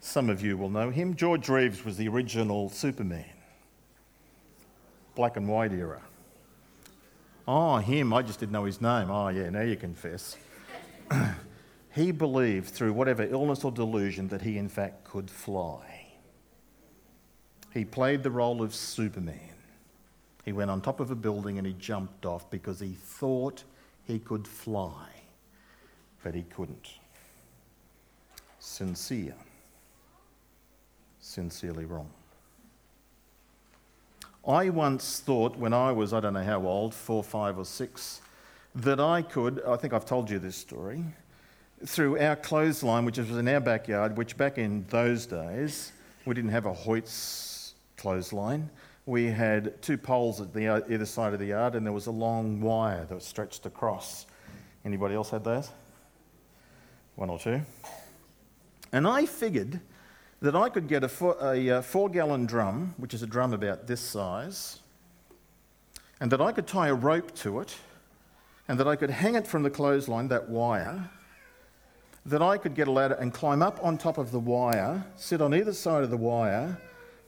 Some 0.00 0.28
of 0.28 0.42
you 0.42 0.56
will 0.56 0.70
know 0.70 0.90
him. 0.90 1.14
George 1.14 1.48
Reeves 1.48 1.84
was 1.84 1.96
the 1.96 2.08
original 2.08 2.68
Superman, 2.68 3.24
black 5.14 5.36
and 5.36 5.48
white 5.48 5.72
era. 5.72 6.00
Oh, 7.46 7.78
him, 7.78 8.12
I 8.12 8.22
just 8.22 8.40
didn't 8.40 8.52
know 8.52 8.64
his 8.64 8.80
name. 8.80 9.10
Oh, 9.10 9.28
yeah, 9.28 9.50
now 9.50 9.62
you 9.62 9.76
confess. 9.76 10.36
he 11.94 12.12
believed 12.12 12.68
through 12.68 12.92
whatever 12.92 13.24
illness 13.24 13.64
or 13.64 13.72
delusion 13.72 14.28
that 14.28 14.42
he, 14.42 14.58
in 14.58 14.68
fact, 14.68 15.04
could 15.04 15.30
fly. 15.30 16.06
He 17.72 17.84
played 17.84 18.22
the 18.22 18.30
role 18.30 18.62
of 18.62 18.74
Superman. 18.74 19.38
He 20.44 20.52
went 20.52 20.70
on 20.70 20.80
top 20.80 21.00
of 21.00 21.10
a 21.10 21.14
building 21.14 21.58
and 21.58 21.66
he 21.66 21.72
jumped 21.74 22.26
off 22.26 22.50
because 22.50 22.80
he 22.80 22.92
thought 22.92 23.64
he 24.04 24.18
could 24.18 24.46
fly, 24.46 25.08
but 26.22 26.34
he 26.34 26.42
couldn't. 26.42 26.88
Sincere. 28.58 29.34
Sincerely 31.20 31.84
wrong. 31.84 32.10
I 34.46 34.70
once 34.70 35.20
thought 35.20 35.56
when 35.56 35.74
I 35.74 35.92
was, 35.92 36.12
I 36.14 36.20
don't 36.20 36.32
know 36.32 36.42
how 36.42 36.66
old, 36.66 36.94
four, 36.94 37.22
five, 37.22 37.58
or 37.58 37.64
six, 37.64 38.22
that 38.74 38.98
I 38.98 39.22
could, 39.22 39.62
I 39.66 39.76
think 39.76 39.92
I've 39.92 40.06
told 40.06 40.30
you 40.30 40.38
this 40.38 40.56
story, 40.56 41.04
through 41.84 42.18
our 42.18 42.36
clothesline, 42.36 43.04
which 43.04 43.18
was 43.18 43.30
in 43.30 43.48
our 43.48 43.60
backyard, 43.60 44.16
which 44.16 44.36
back 44.36 44.58
in 44.58 44.84
those 44.88 45.26
days, 45.26 45.92
we 46.24 46.34
didn't 46.34 46.50
have 46.50 46.66
a 46.66 46.72
Hoist 46.72 47.74
clothesline. 47.96 48.70
We 49.06 49.26
had 49.26 49.80
two 49.82 49.98
poles 49.98 50.40
at 50.40 50.52
the 50.54 50.84
either 50.88 51.06
side 51.06 51.32
of 51.32 51.38
the 51.38 51.46
yard, 51.46 51.74
and 51.74 51.84
there 51.84 51.92
was 51.92 52.06
a 52.06 52.10
long 52.10 52.60
wire 52.60 53.04
that 53.04 53.14
was 53.14 53.24
stretched 53.24 53.66
across. 53.66 54.26
Anybody 54.84 55.14
else 55.14 55.30
had 55.30 55.44
those? 55.44 55.70
One 57.16 57.28
or 57.28 57.38
two? 57.38 57.60
And 58.92 59.06
I 59.06 59.26
figured 59.26 59.80
that 60.40 60.56
I 60.56 60.70
could 60.70 60.88
get 60.88 61.04
a 61.04 61.08
four, 61.08 61.36
a 61.40 61.70
uh, 61.70 61.82
four 61.82 62.08
gallon 62.08 62.46
drum, 62.46 62.94
which 62.96 63.12
is 63.12 63.22
a 63.22 63.26
drum 63.26 63.52
about 63.52 63.86
this 63.86 64.00
size, 64.00 64.80
and 66.18 66.32
that 66.32 66.40
I 66.40 66.52
could 66.52 66.66
tie 66.66 66.88
a 66.88 66.94
rope 66.94 67.34
to 67.36 67.60
it, 67.60 67.76
and 68.66 68.80
that 68.80 68.88
I 68.88 68.96
could 68.96 69.10
hang 69.10 69.34
it 69.34 69.46
from 69.46 69.62
the 69.62 69.70
clothesline, 69.70 70.28
that 70.28 70.48
wire, 70.48 71.10
that 72.24 72.42
I 72.42 72.56
could 72.56 72.74
get 72.74 72.88
a 72.88 72.90
ladder 72.90 73.14
and 73.14 73.32
climb 73.32 73.62
up 73.62 73.78
on 73.82 73.98
top 73.98 74.16
of 74.16 74.30
the 74.30 74.38
wire, 74.38 75.04
sit 75.16 75.40
on 75.40 75.54
either 75.54 75.72
side 75.72 76.02
of 76.04 76.10
the 76.10 76.16
wire, 76.16 76.78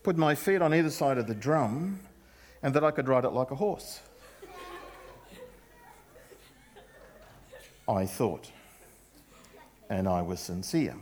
put 0.02 0.16
my 0.16 0.34
feet 0.34 0.62
on 0.62 0.74
either 0.74 0.90
side 0.90 1.18
of 1.18 1.26
the 1.26 1.34
drum, 1.34 2.00
and 2.62 2.74
that 2.74 2.84
I 2.84 2.90
could 2.90 3.08
ride 3.08 3.24
it 3.24 3.30
like 3.30 3.50
a 3.50 3.56
horse. 3.56 4.00
I 7.88 8.06
thought, 8.06 8.50
and 9.90 10.08
I 10.08 10.22
was 10.22 10.40
sincere 10.40 10.96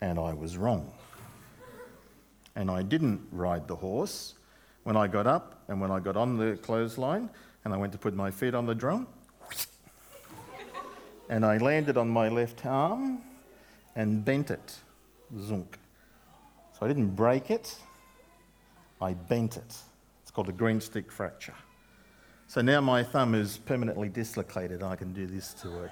and 0.00 0.18
I 0.18 0.32
was 0.32 0.56
wrong. 0.56 0.90
And 2.56 2.70
I 2.70 2.82
didn't 2.82 3.26
ride 3.30 3.68
the 3.68 3.76
horse. 3.76 4.34
When 4.84 4.96
I 4.96 5.06
got 5.06 5.26
up 5.26 5.62
and 5.68 5.80
when 5.80 5.90
I 5.90 6.00
got 6.00 6.16
on 6.16 6.36
the 6.36 6.56
clothesline 6.56 7.28
and 7.64 7.74
I 7.74 7.76
went 7.76 7.92
to 7.92 7.98
put 7.98 8.14
my 8.14 8.30
feet 8.30 8.54
on 8.54 8.66
the 8.66 8.74
drum, 8.74 9.06
and 11.28 11.44
I 11.44 11.58
landed 11.58 11.96
on 11.96 12.08
my 12.08 12.28
left 12.28 12.64
arm 12.64 13.22
and 13.94 14.24
bent 14.24 14.50
it. 14.50 14.76
Zunk. 15.36 15.74
So 16.78 16.86
I 16.86 16.88
didn't 16.88 17.16
break 17.16 17.50
it, 17.50 17.74
I 19.00 19.14
bent 19.14 19.56
it. 19.56 19.76
It's 20.22 20.30
called 20.30 20.48
a 20.48 20.52
green 20.52 20.80
stick 20.80 21.10
fracture. 21.10 21.54
So 22.46 22.62
now 22.62 22.80
my 22.80 23.02
thumb 23.02 23.34
is 23.34 23.58
permanently 23.58 24.08
dislocated. 24.08 24.82
I 24.82 24.96
can 24.96 25.12
do 25.12 25.26
this 25.26 25.52
to 25.54 25.84
it. 25.84 25.90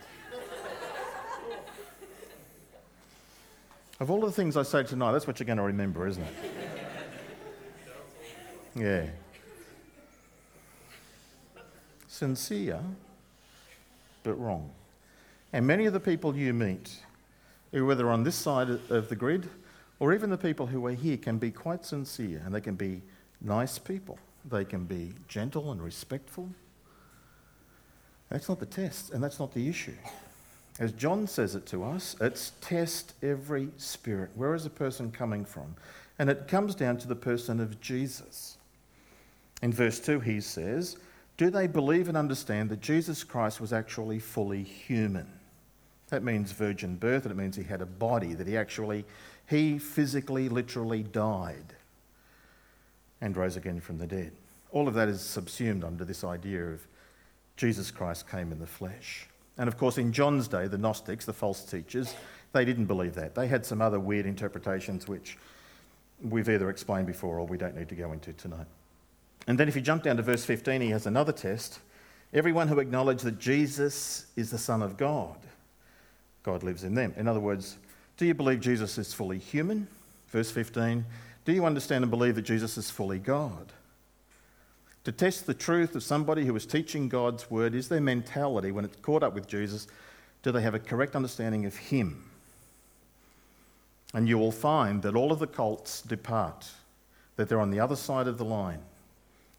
Of 3.98 4.10
all 4.10 4.20
the 4.20 4.32
things 4.32 4.56
I 4.56 4.62
say 4.62 4.82
tonight, 4.82 5.12
that's 5.12 5.26
what 5.26 5.40
you're 5.40 5.46
going 5.46 5.56
to 5.56 5.64
remember, 5.64 6.06
isn't 6.06 6.22
it? 6.22 6.34
Yeah. 8.74 9.06
Sincere, 12.06 12.80
but 14.22 14.34
wrong. 14.34 14.70
And 15.52 15.66
many 15.66 15.86
of 15.86 15.94
the 15.94 16.00
people 16.00 16.36
you 16.36 16.52
meet, 16.52 16.94
whether 17.70 18.10
on 18.10 18.22
this 18.22 18.34
side 18.34 18.68
of 18.68 19.08
the 19.08 19.16
grid 19.16 19.48
or 19.98 20.12
even 20.12 20.28
the 20.28 20.36
people 20.36 20.66
who 20.66 20.84
are 20.86 20.92
here, 20.92 21.16
can 21.16 21.38
be 21.38 21.50
quite 21.50 21.84
sincere 21.86 22.42
and 22.44 22.54
they 22.54 22.60
can 22.60 22.74
be 22.74 23.00
nice 23.40 23.78
people. 23.78 24.18
They 24.44 24.64
can 24.64 24.84
be 24.84 25.14
gentle 25.26 25.72
and 25.72 25.82
respectful. 25.82 26.50
That's 28.28 28.48
not 28.48 28.60
the 28.60 28.66
test, 28.66 29.10
and 29.12 29.24
that's 29.24 29.38
not 29.38 29.54
the 29.54 29.68
issue. 29.68 29.96
As 30.78 30.92
John 30.92 31.26
says 31.26 31.54
it 31.54 31.64
to 31.66 31.85
us, 31.85 32.16
it's 32.21 32.52
test 32.61 33.14
every 33.23 33.68
spirit. 33.78 34.30
Where 34.35 34.54
is 34.54 34.66
a 34.66 34.71
person 34.71 35.11
coming 35.11 35.45
from? 35.45 35.75
And 36.18 36.28
it 36.28 36.49
comes 36.49 36.75
down 36.75 36.99
to 36.99 37.09
the 37.09 37.16
person 37.16 37.61
of 37.61 37.80
Jesus. 37.80 38.59
In 39.62 39.73
verse 39.73 40.00
2, 40.00 40.21
he 40.21 40.40
says, 40.40 40.99
Do 41.38 41.50
they 41.50 41.66
believe 41.66 42.09
and 42.09 42.16
understand 42.16 42.68
that 42.71 42.80
Jesus 42.80 43.25
Christ 43.25 43.61
was 43.61 43.73
actually 43.73 44.18
fully 44.18 44.62
human? 44.62 45.26
That 46.09 46.23
means 46.23 46.52
virgin 46.52 46.97
birth, 46.97 47.25
and 47.25 47.33
it 47.33 47.37
means 47.37 47.56
he 47.56 47.64
had 47.64 47.83
a 47.83 47.87
body, 47.87 48.35
that 48.35 48.47
he 48.47 48.56
actually, 48.56 49.04
he 49.49 49.78
physically, 49.78 50.49
literally 50.49 51.02
died 51.02 51.75
and 53.21 53.37
rose 53.37 53.56
again 53.56 53.80
from 53.80 53.99
the 53.99 54.06
dead. 54.06 54.33
All 54.71 54.88
of 54.88 54.95
that 54.95 55.09
is 55.09 55.23
subsumed 55.23 55.85
under 55.85 56.04
this 56.04 56.23
idea 56.23 56.64
of 56.64 56.87
Jesus 57.56 57.90
Christ 57.90 58.28
came 58.28 58.52
in 58.52 58.59
the 58.59 58.66
flesh. 58.66 59.26
And 59.58 59.68
of 59.68 59.78
course, 59.78 59.98
in 59.98 60.12
John's 60.12 60.48
day, 60.48 60.68
the 60.68 60.78
Gnostics, 60.78 61.25
the 61.25 61.32
false 61.32 61.64
teachers, 61.64 62.14
they 62.52 62.64
didn't 62.64 62.86
believe 62.86 63.14
that. 63.14 63.34
They 63.34 63.46
had 63.46 63.64
some 63.64 63.80
other 63.80 63.98
weird 63.98 64.26
interpretations 64.26 65.08
which 65.08 65.38
we've 66.22 66.48
either 66.48 66.70
explained 66.70 67.06
before 67.06 67.38
or 67.38 67.46
we 67.46 67.58
don't 67.58 67.76
need 67.76 67.88
to 67.88 67.94
go 67.94 68.12
into 68.12 68.32
tonight. 68.32 68.66
And 69.46 69.58
then 69.58 69.68
if 69.68 69.76
you 69.76 69.82
jump 69.82 70.02
down 70.02 70.16
to 70.16 70.22
verse 70.22 70.44
15, 70.44 70.80
he 70.80 70.90
has 70.90 71.06
another 71.06 71.32
test. 71.32 71.80
Everyone 72.32 72.68
who 72.68 72.80
acknowledges 72.80 73.22
that 73.22 73.38
Jesus 73.38 74.26
is 74.36 74.50
the 74.50 74.58
Son 74.58 74.82
of 74.82 74.96
God, 74.96 75.36
God 76.42 76.62
lives 76.62 76.84
in 76.84 76.94
them. 76.94 77.14
In 77.16 77.28
other 77.28 77.40
words, 77.40 77.76
do 78.16 78.26
you 78.26 78.34
believe 78.34 78.60
Jesus 78.60 78.98
is 78.98 79.14
fully 79.14 79.38
human? 79.38 79.86
Verse 80.28 80.50
15. 80.50 81.04
Do 81.44 81.52
you 81.52 81.64
understand 81.64 82.02
and 82.02 82.10
believe 82.10 82.34
that 82.34 82.42
Jesus 82.42 82.76
is 82.76 82.90
fully 82.90 83.18
God? 83.18 83.72
To 85.06 85.12
test 85.12 85.46
the 85.46 85.54
truth 85.54 85.94
of 85.94 86.02
somebody 86.02 86.44
who 86.44 86.56
is 86.56 86.66
teaching 86.66 87.08
God's 87.08 87.48
word 87.48 87.76
is 87.76 87.88
their 87.88 88.00
mentality 88.00 88.72
when 88.72 88.84
it's 88.84 88.96
caught 89.02 89.22
up 89.22 89.34
with 89.34 89.46
Jesus. 89.46 89.86
Do 90.42 90.50
they 90.50 90.62
have 90.62 90.75
a 90.75 90.80
correct 90.80 91.14
understanding 91.14 91.64
of 91.64 91.76
Him? 91.76 92.28
And 94.14 94.28
you 94.28 94.36
will 94.36 94.50
find 94.50 95.00
that 95.02 95.14
all 95.14 95.30
of 95.30 95.38
the 95.38 95.46
cults 95.46 96.02
depart, 96.02 96.68
that 97.36 97.48
they're 97.48 97.60
on 97.60 97.70
the 97.70 97.78
other 97.78 97.94
side 97.94 98.26
of 98.26 98.36
the 98.36 98.44
line 98.44 98.80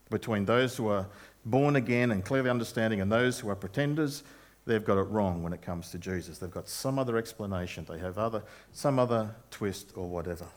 between 0.10 0.44
those 0.44 0.76
who 0.76 0.90
are 0.90 1.08
born 1.46 1.78
again 1.78 2.12
and 2.12 2.26
clearly 2.26 2.50
understanding 2.50 3.00
and 3.00 3.10
those 3.10 3.40
who 3.40 3.50
are 3.50 3.56
pretenders. 3.56 4.24
They've 4.66 4.84
got 4.84 4.98
it 4.98 5.04
wrong 5.04 5.44
when 5.44 5.54
it 5.54 5.62
comes 5.62 5.92
to 5.92 5.98
Jesus. 5.98 6.40
They've 6.40 6.52
got 6.52 6.68
some 6.68 7.00
other 7.00 7.16
explanation. 7.16 7.86
They 7.90 8.00
have 8.00 8.18
other, 8.18 8.44
some 8.74 9.00
other 9.00 9.34
twist 9.50 9.94
or 9.96 10.10
whatever. 10.10 10.48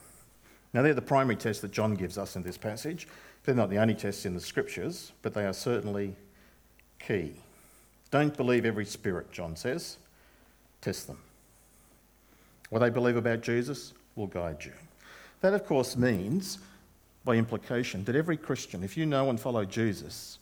Now, 0.72 0.82
they're 0.82 0.94
the 0.94 1.02
primary 1.02 1.36
tests 1.36 1.62
that 1.62 1.72
John 1.72 1.94
gives 1.94 2.16
us 2.16 2.36
in 2.36 2.42
this 2.42 2.56
passage. 2.56 3.08
They're 3.44 3.54
not 3.54 3.70
the 3.70 3.78
only 3.78 3.94
tests 3.94 4.24
in 4.24 4.34
the 4.34 4.40
scriptures, 4.40 5.12
but 5.22 5.34
they 5.34 5.44
are 5.44 5.52
certainly 5.52 6.14
key. 6.98 7.32
Don't 8.10 8.36
believe 8.36 8.64
every 8.64 8.84
spirit, 8.84 9.32
John 9.32 9.56
says. 9.56 9.96
Test 10.80 11.06
them. 11.06 11.18
What 12.70 12.80
they 12.80 12.90
believe 12.90 13.16
about 13.16 13.40
Jesus 13.40 13.92
will 14.14 14.26
guide 14.26 14.64
you. 14.64 14.72
That, 15.40 15.54
of 15.54 15.66
course, 15.66 15.96
means, 15.96 16.58
by 17.24 17.34
implication, 17.34 18.04
that 18.04 18.16
every 18.16 18.36
Christian, 18.36 18.84
if 18.84 18.96
you 18.96 19.06
know 19.06 19.30
and 19.30 19.40
follow 19.40 19.64
Jesus, 19.64 20.38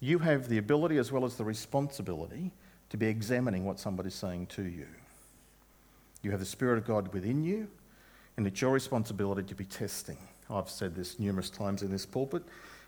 you 0.00 0.18
have 0.18 0.48
the 0.48 0.58
ability 0.58 0.98
as 0.98 1.10
well 1.10 1.24
as 1.24 1.36
the 1.36 1.44
responsibility 1.44 2.52
to 2.90 2.96
be 2.96 3.06
examining 3.06 3.64
what 3.64 3.80
somebody's 3.80 4.14
saying 4.14 4.46
to 4.46 4.62
you. 4.62 4.86
You 6.22 6.30
have 6.30 6.40
the 6.40 6.46
Spirit 6.46 6.78
of 6.78 6.86
God 6.86 7.12
within 7.12 7.42
you, 7.42 7.68
and 8.36 8.46
it's 8.46 8.60
your 8.60 8.72
responsibility 8.72 9.42
to 9.42 9.54
be 9.54 9.64
testing. 9.64 10.18
I've 10.50 10.68
said 10.68 10.94
this 10.94 11.18
numerous 11.18 11.50
times 11.50 11.82
in 11.82 11.90
this 11.90 12.06
pulpit. 12.06 12.42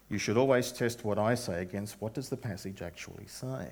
You 0.09 0.19
should 0.19 0.37
always 0.37 0.73
test 0.73 1.05
what 1.05 1.19
I 1.19 1.35
say 1.35 1.63
against 1.63 2.01
what 2.01 2.15
does 2.15 2.29
the 2.29 2.37
passage 2.37 2.83
actually 2.83 3.27
say. 3.27 3.71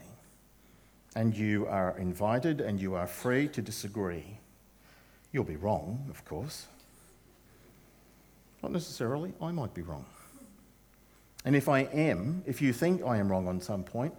And 1.17 1.37
you 1.37 1.67
are 1.67 1.97
invited 1.99 2.61
and 2.61 2.81
you 2.81 2.95
are 2.95 3.07
free 3.07 3.49
to 3.49 3.63
disagree. 3.63 4.39
You'll 5.33 5.45
be 5.45 5.57
wrong, 5.57 6.07
of 6.11 6.25
course. 6.25 6.67
Not 8.63 8.73
necessarily, 8.73 9.33
I 9.41 9.53
might 9.53 9.75
be 9.75 9.83
wrong. 9.83 10.07
And 11.45 11.55
if 11.55 11.69
I 11.69 11.81
am, 11.81 12.43
if 12.47 12.63
you 12.63 12.73
think 12.73 13.03
I 13.05 13.19
am 13.19 13.29
wrong 13.29 13.47
on 13.47 13.61
some 13.61 13.85
point, 13.85 14.15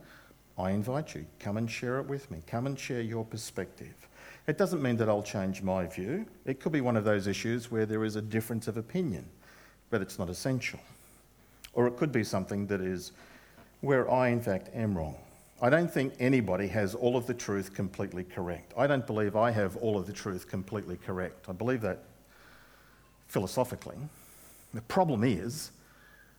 I 0.58 0.72
invite 0.72 1.16
you, 1.16 1.26
come 1.40 1.58
and 1.58 1.70
share 1.70 2.00
it 2.00 2.08
with 2.08 2.30
me. 2.32 2.42
Come 2.48 2.68
and 2.68 2.80
share 2.80 3.02
your 3.02 3.26
perspective. 3.26 4.08
It 4.48 4.58
doesn't 4.58 4.82
mean 4.82 4.98
that 4.98 5.10
I'll 5.10 5.24
change 5.24 5.62
my 5.62 5.88
view. 5.88 6.26
It 6.46 6.60
could 6.60 6.72
be 6.72 6.82
one 6.82 6.96
of 6.96 7.04
those 7.04 7.26
issues 7.26 7.72
where 7.72 7.86
there 7.86 8.04
is 8.04 8.16
a 8.16 8.22
difference 8.22 8.68
of 8.68 8.78
opinion, 8.78 9.26
but 9.90 10.02
it's 10.02 10.20
not 10.20 10.30
essential. 10.30 10.80
Or 11.74 11.88
it 11.88 11.98
could 11.98 12.12
be 12.12 12.24
something 12.24 12.68
that 12.68 12.80
is 12.80 13.12
where 13.82 14.10
I, 14.10 14.30
in 14.30 14.42
fact, 14.42 14.70
am 14.74 14.96
wrong. 14.98 15.16
I 15.62 15.70
don't 15.70 15.92
think 15.92 16.14
anybody 16.20 16.68
has 16.68 16.94
all 16.94 17.18
of 17.18 17.26
the 17.28 17.34
truth 17.34 17.74
completely 17.74 18.24
correct. 18.24 18.74
I 18.78 18.88
don't 18.88 19.08
believe 19.08 19.36
I 19.36 19.52
have 19.52 19.78
all 19.78 19.98
of 19.98 20.06
the 20.06 20.14
truth 20.14 20.48
completely 20.48 20.98
correct. 20.98 21.50
I 21.50 21.54
believe 21.54 21.82
that 21.82 22.04
philosophically. 23.28 23.98
The 24.74 24.82
problem 24.82 25.24
is, 25.24 25.72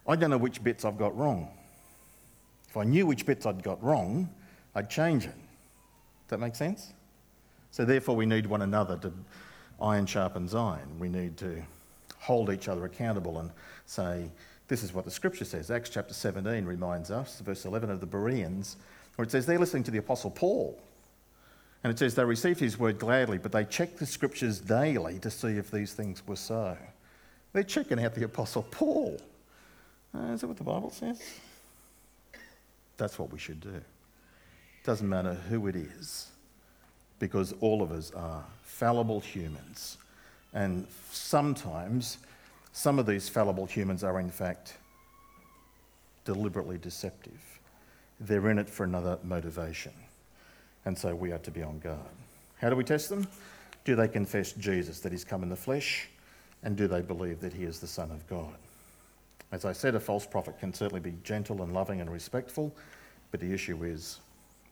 I 0.07 0.15
don't 0.17 0.31
know 0.31 0.39
which 0.39 0.63
bits 0.63 0.85
I've 0.85 0.99
got 0.99 1.17
wrong. 1.17 1.49
If 2.69 2.77
I 2.77 2.85
knew 2.85 3.07
which 3.07 3.27
bits 3.27 3.47
I'd 3.47 3.63
got 3.63 3.83
wrong, 3.83 4.29
I'd 4.75 4.91
change 4.91 5.25
it. 5.25 5.31
Does 5.31 6.29
that 6.29 6.41
make 6.41 6.55
sense? 6.55 6.93
So, 7.77 7.85
therefore, 7.85 8.17
we 8.17 8.25
need 8.25 8.47
one 8.47 8.63
another 8.63 8.97
to 9.03 9.13
iron 9.83 10.07
sharpens 10.07 10.55
iron. 10.55 10.99
We 10.99 11.11
need 11.11 11.37
to 11.37 11.63
hold 12.19 12.51
each 12.51 12.69
other 12.69 12.87
accountable 12.87 13.39
and 13.39 13.51
say, 13.85 14.31
this 14.67 14.83
is 14.83 14.95
what 14.95 15.05
the 15.05 15.11
scripture 15.11 15.45
says. 15.45 15.71
Acts 15.71 15.91
chapter 15.91 16.15
17 16.15 16.65
reminds 16.65 17.11
us, 17.11 17.39
verse 17.41 17.67
11 17.67 17.91
of 17.91 18.01
the 18.01 18.07
Bereans, 18.07 18.79
where 19.17 19.25
it 19.25 19.31
says 19.31 19.45
they're 19.45 19.59
listening 19.59 19.83
to 19.83 19.91
the 19.91 19.99
Apostle 19.99 20.31
Paul. 20.31 20.81
And 21.85 21.93
it 21.93 21.99
says 21.99 22.15
they 22.15 22.25
received 22.25 22.61
his 22.61 22.79
word 22.79 22.99
gladly, 22.99 23.37
but 23.37 23.53
they 23.53 23.67
checked 23.67 23.99
the 23.99 24.07
scriptures 24.07 24.59
daily 24.59 25.19
to 25.19 25.31
see 25.31 25.59
if 25.59 25.71
these 25.71 25.93
things 25.93 26.27
were 26.27 26.37
so. 26.37 26.79
They're 27.53 27.63
checking 27.63 28.03
out 28.03 28.15
the 28.15 28.25
Apostle 28.25 28.63
Paul. 28.71 29.21
Uh, 30.15 30.33
is 30.33 30.41
that 30.41 30.47
what 30.47 30.57
the 30.57 30.65
Bible 30.65 30.89
says? 30.89 31.21
That's 32.97 33.19
what 33.19 33.31
we 33.31 33.39
should 33.39 33.61
do. 33.61 33.83
Doesn't 34.83 35.07
matter 35.07 35.35
who 35.35 35.67
it 35.67 35.77
is, 35.77 36.31
because 37.19 37.55
all 37.61 37.83
of 37.83 37.93
us 37.93 38.13
are 38.13 38.45
fallible 38.63 39.21
humans. 39.21 39.99
And 40.53 40.87
sometimes 41.11 42.19
some 42.73 42.99
of 42.99 43.07
these 43.07 43.29
fallible 43.29 43.67
humans 43.67 44.05
are, 44.05 44.21
in 44.21 44.31
fact, 44.31 44.77
deliberately 46.25 46.79
deceptive. 46.79 47.61
They're 48.21 48.51
in 48.51 48.59
it 48.59 48.69
for 48.69 48.85
another 48.85 49.19
motivation. 49.23 49.93
And 50.85 50.97
so 50.97 51.15
we 51.15 51.33
are 51.33 51.39
to 51.39 51.51
be 51.51 51.63
on 51.63 51.79
guard. 51.79 51.99
How 52.57 52.71
do 52.71 52.77
we 52.77 52.85
test 52.85 53.09
them? 53.09 53.27
Do 53.85 53.97
they 53.97 54.09
confess 54.09 54.53
Jesus, 54.53 55.01
that 55.01 55.13
he's 55.13 55.25
come 55.25 55.43
in 55.43 55.49
the 55.49 55.57
flesh? 55.57 56.09
And 56.63 56.77
do 56.77 56.89
they 56.89 57.03
believe 57.03 57.41
that 57.41 57.53
he 57.53 57.65
is 57.65 57.79
the 57.79 57.87
Son 57.87 58.11
of 58.11 58.27
God? 58.27 58.55
As 59.53 59.65
I 59.65 59.73
said, 59.73 59.95
a 59.95 60.01
false 60.01 60.27
prophet 60.27 60.59
can 60.59 60.75
certainly 60.75 61.01
be 61.01 61.15
gentle 61.23 61.63
and 61.63 61.73
loving 61.73 62.01
and 62.01 62.11
respectful, 62.11 62.75
but 63.31 63.41
the 63.41 63.53
issue 63.53 63.85
is 63.85 64.21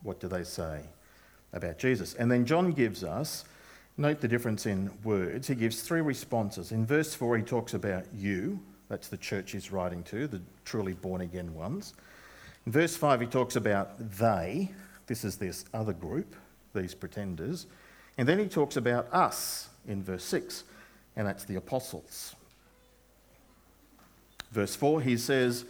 what 0.02 0.20
do 0.20 0.28
they 0.28 0.44
say 0.44 0.80
about 1.54 1.78
Jesus? 1.78 2.14
And 2.14 2.30
then 2.30 2.44
John 2.44 2.72
gives 2.72 3.02
us 3.02 3.44
Note 3.96 4.20
the 4.20 4.28
difference 4.28 4.66
in 4.66 4.90
words. 5.04 5.46
He 5.46 5.54
gives 5.54 5.82
three 5.82 6.00
responses. 6.00 6.72
In 6.72 6.84
verse 6.84 7.14
4, 7.14 7.38
he 7.38 7.44
talks 7.44 7.74
about 7.74 8.04
you, 8.12 8.58
that's 8.88 9.06
the 9.06 9.16
church 9.16 9.52
he's 9.52 9.70
writing 9.70 10.02
to, 10.04 10.26
the 10.26 10.42
truly 10.64 10.94
born 10.94 11.20
again 11.20 11.54
ones. 11.54 11.94
In 12.66 12.72
verse 12.72 12.96
5, 12.96 13.20
he 13.20 13.26
talks 13.28 13.54
about 13.54 13.96
they, 14.18 14.72
this 15.06 15.24
is 15.24 15.36
this 15.36 15.64
other 15.72 15.92
group, 15.92 16.34
these 16.74 16.92
pretenders. 16.92 17.66
And 18.18 18.28
then 18.28 18.40
he 18.40 18.46
talks 18.46 18.76
about 18.76 19.12
us 19.12 19.68
in 19.86 20.02
verse 20.02 20.24
6, 20.24 20.64
and 21.14 21.24
that's 21.24 21.44
the 21.44 21.54
apostles. 21.54 22.34
Verse 24.50 24.74
4, 24.74 25.02
he 25.02 25.16
says, 25.16 25.66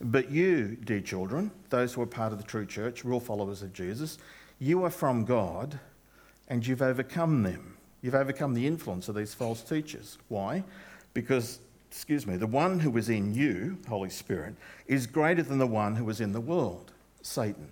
But 0.00 0.32
you, 0.32 0.76
dear 0.82 1.00
children, 1.00 1.52
those 1.70 1.94
who 1.94 2.02
are 2.02 2.06
part 2.06 2.32
of 2.32 2.38
the 2.38 2.44
true 2.44 2.66
church, 2.66 3.04
real 3.04 3.20
followers 3.20 3.62
of 3.62 3.72
Jesus, 3.72 4.18
you 4.58 4.84
are 4.84 4.90
from 4.90 5.24
God 5.24 5.78
and 6.48 6.66
you've 6.66 6.82
overcome 6.82 7.42
them. 7.42 7.76
You've 8.02 8.14
overcome 8.14 8.54
the 8.54 8.66
influence 8.66 9.08
of 9.08 9.14
these 9.14 9.34
false 9.34 9.62
teachers. 9.62 10.18
Why? 10.28 10.64
Because, 11.14 11.58
excuse 11.90 12.26
me, 12.26 12.36
the 12.36 12.46
one 12.46 12.80
who 12.80 12.96
is 12.96 13.08
in 13.08 13.34
you, 13.34 13.78
Holy 13.88 14.10
Spirit, 14.10 14.54
is 14.86 15.06
greater 15.06 15.42
than 15.42 15.58
the 15.58 15.66
one 15.66 15.96
who 15.96 16.08
is 16.10 16.20
in 16.20 16.32
the 16.32 16.40
world, 16.40 16.92
Satan, 17.22 17.68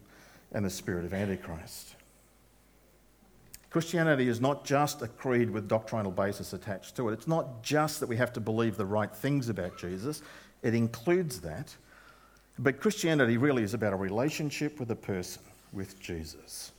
and 0.53 0.65
the 0.65 0.71
spirit 0.71 1.05
of 1.05 1.15
Antichrist. 1.15 1.95
Christianity 3.71 4.29
is 4.29 4.41
not 4.41 4.65
just 4.65 5.03
a 5.03 5.09
creed 5.09 5.51
with 5.51 5.69
doctrinal 5.69 6.13
basis 6.13 6.53
attached 6.53 6.97
to 6.97 7.09
it. 7.09 7.13
It's 7.13 7.29
not 7.29 7.63
just 7.63 8.01
that 8.01 8.09
we 8.09 8.17
have 8.17 8.33
to 8.35 8.41
believe 8.41 8.77
the 8.77 8.87
right 8.87 9.15
things 9.15 9.49
about 9.49 9.77
Jesus, 9.77 10.23
it 10.63 10.75
includes 10.75 11.41
that. 11.41 11.75
But 12.59 12.81
Christianity 12.81 13.37
really 13.37 13.63
is 13.63 13.75
about 13.75 13.93
a 13.93 13.97
relationship 13.97 14.81
with 14.81 14.91
a 14.91 14.97
person, 14.97 15.43
with 15.73 16.01
Jesus 16.01 16.73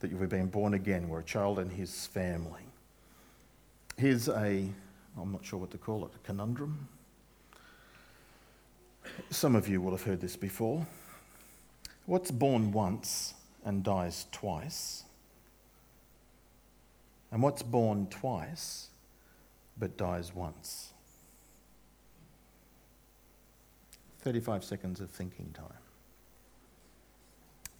that 0.00 0.10
you've 0.10 0.28
been 0.28 0.46
born 0.46 0.74
again. 0.74 1.08
We're 1.08 1.20
a 1.20 1.24
child 1.24 1.58
in 1.58 1.70
his 1.70 2.06
family. 2.06 2.62
Here's 3.96 4.28
a, 4.28 4.66
I'm 5.20 5.32
not 5.32 5.44
sure 5.44 5.58
what 5.58 5.70
to 5.72 5.78
call 5.78 6.04
it, 6.06 6.10
a 6.14 6.18
conundrum. 6.26 6.88
Some 9.28 9.54
of 9.54 9.68
you 9.68 9.80
will 9.80 9.90
have 9.90 10.02
heard 10.02 10.20
this 10.20 10.36
before. 10.36 10.86
What's 12.06 12.30
born 12.30 12.72
once 12.72 13.34
and 13.64 13.82
dies 13.82 14.26
twice? 14.32 15.04
And 17.30 17.42
what's 17.42 17.62
born 17.62 18.06
twice 18.08 18.88
but 19.78 19.96
dies 19.96 20.34
once? 20.34 20.92
35 24.20 24.64
seconds 24.64 25.00
of 25.00 25.10
thinking 25.10 25.50
time. 25.52 25.66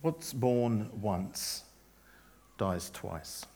What's 0.03 0.33
born 0.33 0.91
once 1.01 1.65
dies 2.61 2.91
twice. 2.91 3.47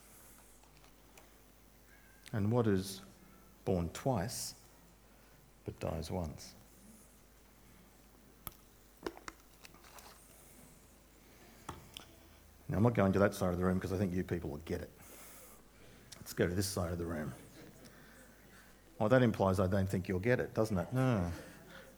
And 2.32 2.50
what 2.50 2.66
is 2.66 3.02
born 3.66 3.90
twice 3.92 4.54
but 5.66 5.78
dies 5.78 6.10
once? 6.10 6.54
Now, 12.70 12.78
I'm 12.78 12.82
not 12.82 12.94
going 12.94 13.12
to 13.12 13.18
that 13.18 13.34
side 13.34 13.52
of 13.52 13.58
the 13.58 13.64
room 13.64 13.74
because 13.74 13.92
I 13.92 13.98
think 13.98 14.14
you 14.14 14.24
people 14.24 14.48
will 14.48 14.60
get 14.64 14.80
it. 14.80 14.90
Let's 16.18 16.32
go 16.32 16.46
to 16.48 16.54
this 16.54 16.66
side 16.66 16.90
of 16.90 16.96
the 16.96 17.04
room. 17.04 17.30
Well, 18.98 19.10
that 19.10 19.22
implies 19.22 19.60
I 19.60 19.66
don't 19.66 19.88
think 19.88 20.08
you'll 20.08 20.18
get 20.18 20.40
it, 20.40 20.54
doesn't 20.54 20.78
it? 20.78 20.86
No. 20.94 21.30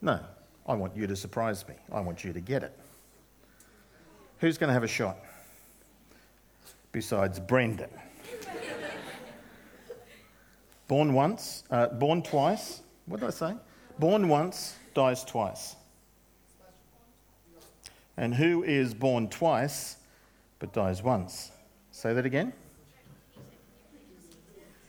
No. 0.02 0.18
I 0.66 0.74
want 0.74 0.96
you 0.96 1.06
to 1.06 1.14
surprise 1.14 1.66
me. 1.68 1.76
I 1.92 2.00
want 2.00 2.24
you 2.24 2.32
to 2.32 2.40
get 2.40 2.64
it. 2.64 2.76
Who's 4.38 4.58
going 4.58 4.68
to 4.68 4.74
have 4.74 4.82
a 4.82 4.88
shot? 4.88 5.18
Besides 6.96 7.38
Brendan. 7.38 7.90
born 10.88 11.12
once, 11.12 11.62
uh, 11.70 11.88
born 11.88 12.22
twice. 12.22 12.80
What 13.04 13.20
did 13.20 13.26
I 13.26 13.32
say? 13.32 13.54
Born 13.98 14.28
once, 14.30 14.76
dies 14.94 15.22
twice. 15.22 15.76
And 18.16 18.34
who 18.34 18.62
is 18.62 18.94
born 18.94 19.28
twice 19.28 19.98
but 20.58 20.72
dies 20.72 21.02
once? 21.02 21.50
Say 21.90 22.14
that 22.14 22.24
again. 22.24 22.54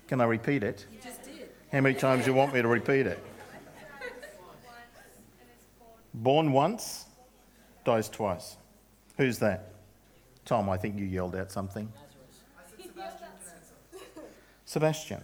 Can 0.07 0.21
I 0.21 0.25
repeat 0.27 0.63
it? 0.63 0.85
How 1.73 1.81
many 1.81 1.93
times 1.93 2.23
do 2.23 2.31
you 2.31 2.37
want 2.37 2.53
me 2.53 2.61
to 2.61 2.69
repeat 2.69 3.05
it? 3.05 3.21
Born 6.13 6.53
once, 6.53 7.03
dies 7.83 8.07
twice. 8.07 8.55
Who's 9.17 9.39
that? 9.39 9.73
Tom, 10.47 10.69
I 10.69 10.77
think 10.77 10.97
you 10.97 11.03
yelled 11.03 11.35
out 11.35 11.51
something. 11.51 11.91
Sebastian. 14.63 15.21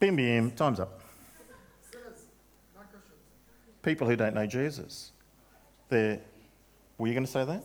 bim 0.00 0.16
bim, 0.16 0.50
time's 0.50 0.80
up. 0.80 1.00
People 3.82 4.08
who 4.08 4.16
don't 4.16 4.34
know 4.34 4.46
Jesus. 4.46 5.12
They're, 5.88 6.20
were 6.98 7.06
you 7.06 7.14
going 7.14 7.24
to 7.24 7.30
say 7.30 7.44
that? 7.44 7.62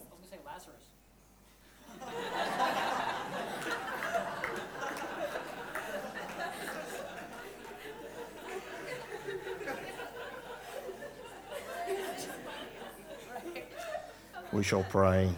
We 14.59 14.65
shall 14.65 14.83
pray. 14.83 15.29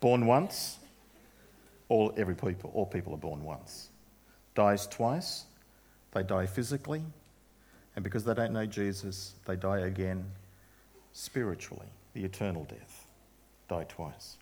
born 0.00 0.26
once, 0.26 0.78
all, 1.88 2.12
every 2.16 2.34
people, 2.34 2.72
all 2.74 2.84
people 2.84 3.14
are 3.14 3.18
born 3.18 3.44
once. 3.44 3.90
Dies 4.56 4.88
twice, 4.88 5.44
they 6.10 6.24
die 6.24 6.46
physically, 6.46 7.04
and 7.94 8.02
because 8.02 8.24
they 8.24 8.34
don't 8.34 8.52
know 8.52 8.66
Jesus, 8.66 9.34
they 9.46 9.54
die 9.54 9.82
again 9.82 10.24
spiritually, 11.12 11.86
the 12.14 12.24
eternal 12.24 12.64
death. 12.64 13.06
Die 13.68 13.84
twice. 13.84 14.38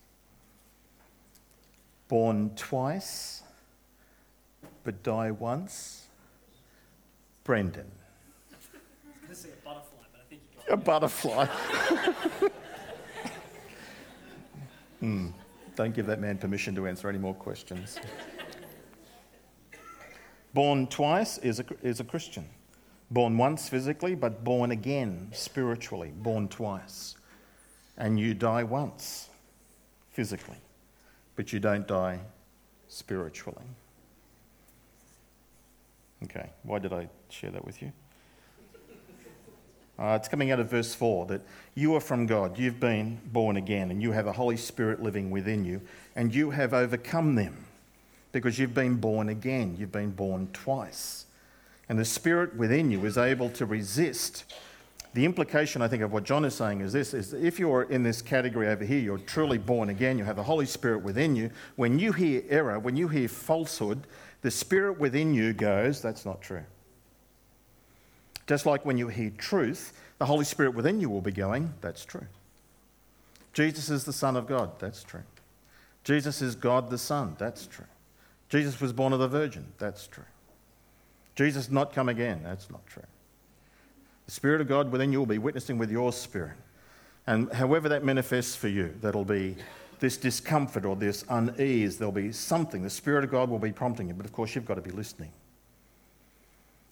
Born 2.08 2.52
twice, 2.56 3.42
but 4.84 5.02
die 5.02 5.32
once. 5.32 6.06
Brendan. 7.44 7.90
I 8.50 8.56
was 8.56 8.66
going 9.20 9.28
to 9.28 9.34
say 9.34 9.50
a 10.70 10.76
butterfly. 10.76 11.46
Hmm. 15.00 15.28
Don't 15.76 15.94
give 15.94 16.06
that 16.06 16.20
man 16.20 16.36
permission 16.36 16.74
to 16.74 16.86
answer 16.86 17.08
any 17.08 17.18
more 17.18 17.34
questions. 17.34 17.98
born 20.54 20.86
twice 20.86 21.38
is 21.38 21.60
a, 21.60 21.64
is 21.82 22.00
a 22.00 22.04
Christian. 22.04 22.46
Born 23.10 23.38
once 23.38 23.68
physically, 23.68 24.14
but 24.14 24.44
born 24.44 24.70
again 24.70 25.30
spiritually. 25.32 26.12
Born 26.14 26.48
twice. 26.48 27.16
And 27.96 28.20
you 28.20 28.34
die 28.34 28.62
once 28.62 29.30
physically, 30.10 30.58
but 31.34 31.52
you 31.52 31.60
don't 31.60 31.88
die 31.88 32.20
spiritually. 32.88 33.64
Okay, 36.24 36.50
why 36.62 36.78
did 36.78 36.92
I 36.92 37.08
share 37.30 37.50
that 37.50 37.64
with 37.64 37.80
you? 37.80 37.90
Uh, 40.00 40.16
it's 40.18 40.28
coming 40.28 40.50
out 40.50 40.58
of 40.58 40.70
verse 40.70 40.94
4 40.94 41.26
that 41.26 41.42
you 41.74 41.94
are 41.94 42.00
from 42.00 42.24
God, 42.24 42.58
you've 42.58 42.80
been 42.80 43.20
born 43.32 43.58
again, 43.58 43.90
and 43.90 44.00
you 44.00 44.12
have 44.12 44.26
a 44.26 44.32
Holy 44.32 44.56
Spirit 44.56 45.02
living 45.02 45.30
within 45.30 45.64
you, 45.64 45.82
and 46.16 46.34
you 46.34 46.50
have 46.50 46.72
overcome 46.72 47.34
them 47.34 47.66
because 48.32 48.58
you've 48.58 48.72
been 48.72 48.96
born 48.96 49.28
again. 49.28 49.76
You've 49.78 49.92
been 49.92 50.12
born 50.12 50.48
twice. 50.54 51.26
And 51.88 51.98
the 51.98 52.04
Spirit 52.04 52.56
within 52.56 52.90
you 52.90 53.04
is 53.04 53.18
able 53.18 53.50
to 53.50 53.66
resist. 53.66 54.44
The 55.12 55.24
implication, 55.24 55.82
I 55.82 55.88
think, 55.88 56.02
of 56.02 56.12
what 56.12 56.24
John 56.24 56.44
is 56.46 56.54
saying 56.54 56.80
is 56.80 56.92
this 56.92 57.12
is 57.12 57.34
if 57.34 57.58
you're 57.58 57.82
in 57.82 58.02
this 58.02 58.22
category 58.22 58.68
over 58.68 58.84
here, 58.84 59.00
you're 59.00 59.18
truly 59.18 59.58
born 59.58 59.90
again, 59.90 60.16
you 60.16 60.24
have 60.24 60.36
the 60.36 60.42
Holy 60.42 60.66
Spirit 60.66 61.02
within 61.02 61.36
you. 61.36 61.50
When 61.76 61.98
you 61.98 62.12
hear 62.12 62.42
error, 62.48 62.78
when 62.78 62.96
you 62.96 63.08
hear 63.08 63.28
falsehood, 63.28 64.06
the 64.40 64.50
Spirit 64.50 64.98
within 64.98 65.34
you 65.34 65.52
goes, 65.52 66.00
That's 66.00 66.24
not 66.24 66.40
true. 66.40 66.62
Just 68.50 68.66
like 68.66 68.84
when 68.84 68.98
you 68.98 69.06
hear 69.06 69.30
truth, 69.38 69.92
the 70.18 70.26
Holy 70.26 70.44
Spirit 70.44 70.74
within 70.74 70.98
you 70.98 71.08
will 71.08 71.20
be 71.20 71.30
going, 71.30 71.72
That's 71.82 72.04
true. 72.04 72.26
Jesus 73.52 73.88
is 73.90 74.02
the 74.02 74.12
Son 74.12 74.36
of 74.36 74.48
God. 74.48 74.72
That's 74.80 75.04
true. 75.04 75.22
Jesus 76.02 76.42
is 76.42 76.56
God 76.56 76.90
the 76.90 76.98
Son. 76.98 77.36
That's 77.38 77.68
true. 77.68 77.86
Jesus 78.48 78.80
was 78.80 78.92
born 78.92 79.12
of 79.12 79.20
the 79.20 79.28
Virgin. 79.28 79.66
That's 79.78 80.08
true. 80.08 80.24
Jesus 81.36 81.70
not 81.70 81.92
come 81.92 82.08
again. 82.08 82.40
That's 82.42 82.68
not 82.72 82.84
true. 82.88 83.04
The 84.26 84.32
Spirit 84.32 84.60
of 84.60 84.66
God 84.66 84.90
within 84.90 85.12
you 85.12 85.20
will 85.20 85.26
be 85.26 85.38
witnessing 85.38 85.78
with 85.78 85.92
your 85.92 86.12
spirit. 86.12 86.56
And 87.28 87.52
however 87.52 87.88
that 87.90 88.02
manifests 88.02 88.56
for 88.56 88.66
you, 88.66 88.92
that'll 89.00 89.24
be 89.24 89.54
this 90.00 90.16
discomfort 90.16 90.84
or 90.84 90.96
this 90.96 91.24
unease, 91.30 91.98
there'll 91.98 92.10
be 92.10 92.32
something. 92.32 92.82
The 92.82 92.90
Spirit 92.90 93.22
of 93.22 93.30
God 93.30 93.48
will 93.48 93.60
be 93.60 93.70
prompting 93.70 94.08
you, 94.08 94.14
but 94.14 94.26
of 94.26 94.32
course, 94.32 94.56
you've 94.56 94.66
got 94.66 94.74
to 94.74 94.80
be 94.80 94.90
listening. 94.90 95.30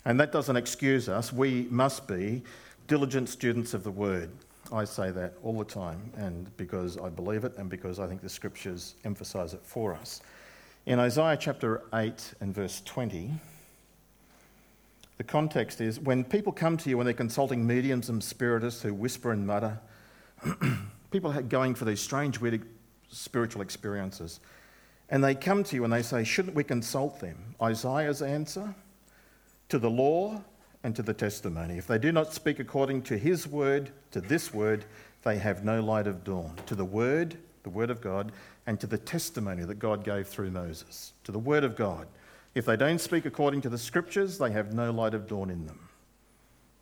And 0.05 0.19
that 0.21 0.33
doesn't 0.33 0.57
excuse 0.57 1.09
us. 1.09 1.33
We 1.33 1.67
must 1.71 2.07
be 2.07 2.43
diligent 2.87 3.29
students 3.29 3.75
of 3.75 3.85
the 3.85 3.91
Word. 3.91 4.31
I 4.73 4.85
say 4.85 5.11
that 5.11 5.35
all 5.43 5.59
the 5.59 5.65
time, 5.65 6.13
and 6.17 6.55
because 6.57 6.99
I 6.99 7.09
believe 7.09 7.45
it 7.45 7.57
and 7.57 7.71
because 7.71 7.99
I 7.99 8.07
think 8.07 8.21
the 8.21 8.29
Scriptures 8.29 8.95
emphasize 9.05 9.55
it 9.55 9.61
for 9.65 9.95
us. 9.95 10.21
In 10.87 10.99
Isaiah 10.99 11.37
chapter 11.39 11.83
8 11.93 12.35
and 12.41 12.55
verse 12.55 12.83
20, 12.85 13.33
the 15.17 15.25
context 15.25 15.81
is 15.81 15.99
when 15.99 16.23
people 16.23 16.53
come 16.53 16.77
to 16.79 16.89
you 16.89 16.97
when 16.97 17.05
they're 17.05 17.15
consulting 17.15 17.67
mediums 17.67 18.09
and 18.09 18.23
spiritists 18.23 18.83
who 18.83 18.95
whisper 18.95 19.33
and 19.33 19.47
mutter, 19.47 19.79
people 21.11 21.33
are 21.33 21.43
going 21.43 21.75
for 21.75 21.85
these 21.85 22.01
strange, 22.01 22.41
weird 22.41 22.65
spiritual 23.11 23.63
experiences. 23.63 24.41
And 25.11 25.25
they 25.25 25.35
come 25.35 25.65
to 25.65 25.77
you 25.77 25.85
and 25.85 25.93
they 25.93 26.03
say, 26.03 26.25
Shouldn't 26.25 26.55
we 26.55 26.63
consult 26.63 27.21
them? 27.21 27.55
Isaiah's 27.61 28.23
answer 28.23 28.75
to 29.69 29.79
the 29.79 29.91
law 29.91 30.43
and 30.83 30.95
to 30.97 31.03
the 31.03 31.15
testimony. 31.15 31.79
If 31.79 31.87
they 31.87 31.99
do 31.99 32.13
not 32.13 32.33
speak 32.33 32.59
according 32.59 33.03
to 33.03 33.19
his 33.19 33.47
word, 33.47 33.91
to 34.13 34.21
this 34.21 34.55
word, 34.55 34.85
they 35.25 35.39
have 35.39 35.65
no 35.65 35.81
light 35.83 36.07
of 36.07 36.25
dawn. 36.25 36.55
To 36.67 36.75
the 36.75 36.85
word, 36.85 37.37
the 37.63 37.71
word 37.71 37.91
of 37.91 38.01
God, 38.01 38.33
and 38.67 38.79
to 38.81 38.87
the 38.87 38.99
testimony 38.99 39.65
that 39.65 39.79
God 39.79 40.05
gave 40.05 40.29
through 40.29 40.51
Moses. 40.51 41.13
To 41.25 41.33
the 41.33 41.39
word 41.39 41.65
of 41.65 41.77
God. 41.77 42.07
If 42.55 42.65
they 42.65 42.77
don't 42.77 43.01
speak 43.01 43.25
according 43.25 43.61
to 43.63 43.69
the 43.69 43.79
scriptures, 43.79 44.39
they 44.39 44.53
have 44.53 44.73
no 44.73 44.91
light 44.91 45.15
of 45.15 45.27
dawn 45.27 45.51
in 45.51 45.67
them. 45.67 45.89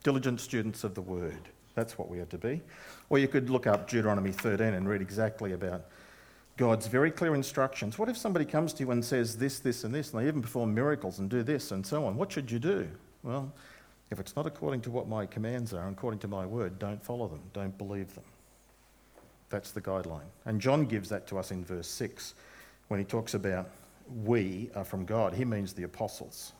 Diligent 0.03 0.40
students 0.40 0.85
of 0.85 0.94
the 0.94 1.03
word. 1.03 1.49
That's 1.75 1.99
what 1.99 2.09
we 2.09 2.20
are 2.20 2.27
to 2.27 2.38
be. 2.38 2.62
Or 3.11 3.18
you 3.18 3.29
could 3.29 3.51
look 3.51 3.66
up 3.66 3.88
Deuteronomy 3.88 4.33
13 4.33 4.75
and 4.75 4.88
read 4.88 5.03
exactly 5.03 5.53
about 5.53 5.87
God's 6.57 6.87
very 6.87 7.11
clear 7.11 7.35
instructions. 7.35 7.99
What 7.99 8.09
if 8.09 8.16
somebody 8.16 8.45
comes 8.45 8.73
to 8.75 8.85
you 8.85 8.90
and 8.90 9.05
says 9.05 9.37
this, 9.37 9.59
this, 9.59 9.85
and 9.85 9.95
this, 9.95 10.12
and 10.12 10.23
they 10.23 10.29
even 10.29 10.40
perform 10.40 10.75
miracles 10.75 11.19
and 11.19 11.29
do 11.29 11.42
this 11.42 11.71
and 11.71 11.87
so 11.87 12.07
on? 12.07 12.16
What 12.16 12.33
should 12.33 12.51
you 12.51 12.59
do? 12.59 12.88
Well, 13.23 13.53
if 14.11 14.21
it's 14.21 14.37
not 14.37 14.47
according 14.47 14.81
to 14.83 14.90
what 14.90 15.09
my 15.09 15.27
commands 15.27 15.75
are, 15.75 15.87
according 15.88 16.21
to 16.21 16.29
my 16.29 16.47
word, 16.47 16.79
don't 16.79 17.03
follow 17.03 17.29
them, 17.29 17.42
don't 17.53 17.77
believe 17.77 18.14
them. 18.14 18.25
That's 19.51 19.71
the 19.71 19.81
guideline. 19.81 20.29
And 20.45 20.61
John 20.61 20.87
gives 20.87 21.09
that 21.11 21.27
to 21.29 21.38
us 21.38 21.51
in 21.51 21.64
verse 21.64 21.88
6 21.88 22.35
when 22.88 22.99
he 22.99 23.05
talks 23.05 23.35
about 23.35 23.69
we 24.25 24.71
are 24.75 24.85
from 24.85 25.05
God. 25.05 25.35
He 25.35 25.45
means 25.45 25.73
the 25.73 25.83
apostles. 25.83 26.53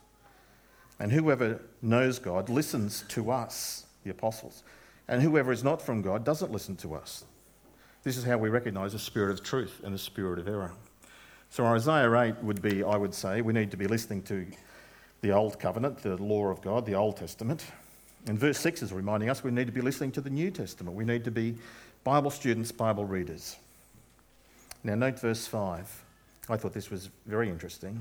And 0.99 1.13
whoever 1.13 1.61
knows 1.83 2.19
God 2.19 2.49
listens 2.49 3.05
to 3.09 3.31
us, 3.31 3.87
the 4.05 4.11
apostles. 4.11 4.63
And 5.09 5.23
whoever 5.23 5.53
is 5.53 5.63
not 5.63 5.81
from 5.81 6.03
God 6.03 6.25
doesn't 6.25 6.51
listen 6.51 6.77
to 6.77 6.95
us. 6.95 7.25
This 8.07 8.17
is 8.17 8.23
how 8.23 8.39
we 8.39 8.51
recognize 8.51 8.93
the 8.93 9.01
spirit 9.01 9.33
of 9.33 9.43
truth 9.43 9.81
and 9.83 9.93
the 9.93 9.99
spirit 9.99 10.39
of 10.39 10.47
error. 10.47 10.71
So 11.51 11.67
Isaiah 11.67 12.09
8 12.09 12.37
would 12.41 12.63
be, 12.63 12.85
I 12.85 12.97
would 12.97 13.13
say, 13.13 13.41
we 13.41 13.53
need 13.53 13.73
to 13.73 13.77
be 13.77 13.89
listening 13.89 14.23
to 14.23 14.47
the 15.23 15.33
Old 15.33 15.59
Covenant, 15.59 16.05
the 16.05 16.17
law 16.17 16.47
of 16.47 16.63
God, 16.63 16.87
the 16.87 16.95
Old 16.95 17.17
Testament. 17.17 17.65
And 18.29 18.39
verse 18.39 18.61
6 18.61 18.83
is 18.83 18.93
reminding 18.93 19.29
us 19.29 19.43
we 19.43 19.51
need 19.51 19.67
to 19.67 19.73
be 19.73 19.81
listening 19.81 20.13
to 20.13 20.21
the 20.21 20.31
New 20.31 20.53
Testament. 20.53 20.97
We 20.97 21.05
need 21.05 21.25
to 21.25 21.33
be 21.33 21.57
Bible 22.05 22.31
students, 22.31 22.71
Bible 22.71 23.05
readers. 23.05 23.57
Now, 24.85 24.95
note 24.95 25.19
verse 25.19 25.49
5. 25.49 26.05
I 26.49 26.57
thought 26.57 26.75
this 26.75 26.93
was 26.93 27.11
very 27.27 27.49
interesting. 27.49 28.01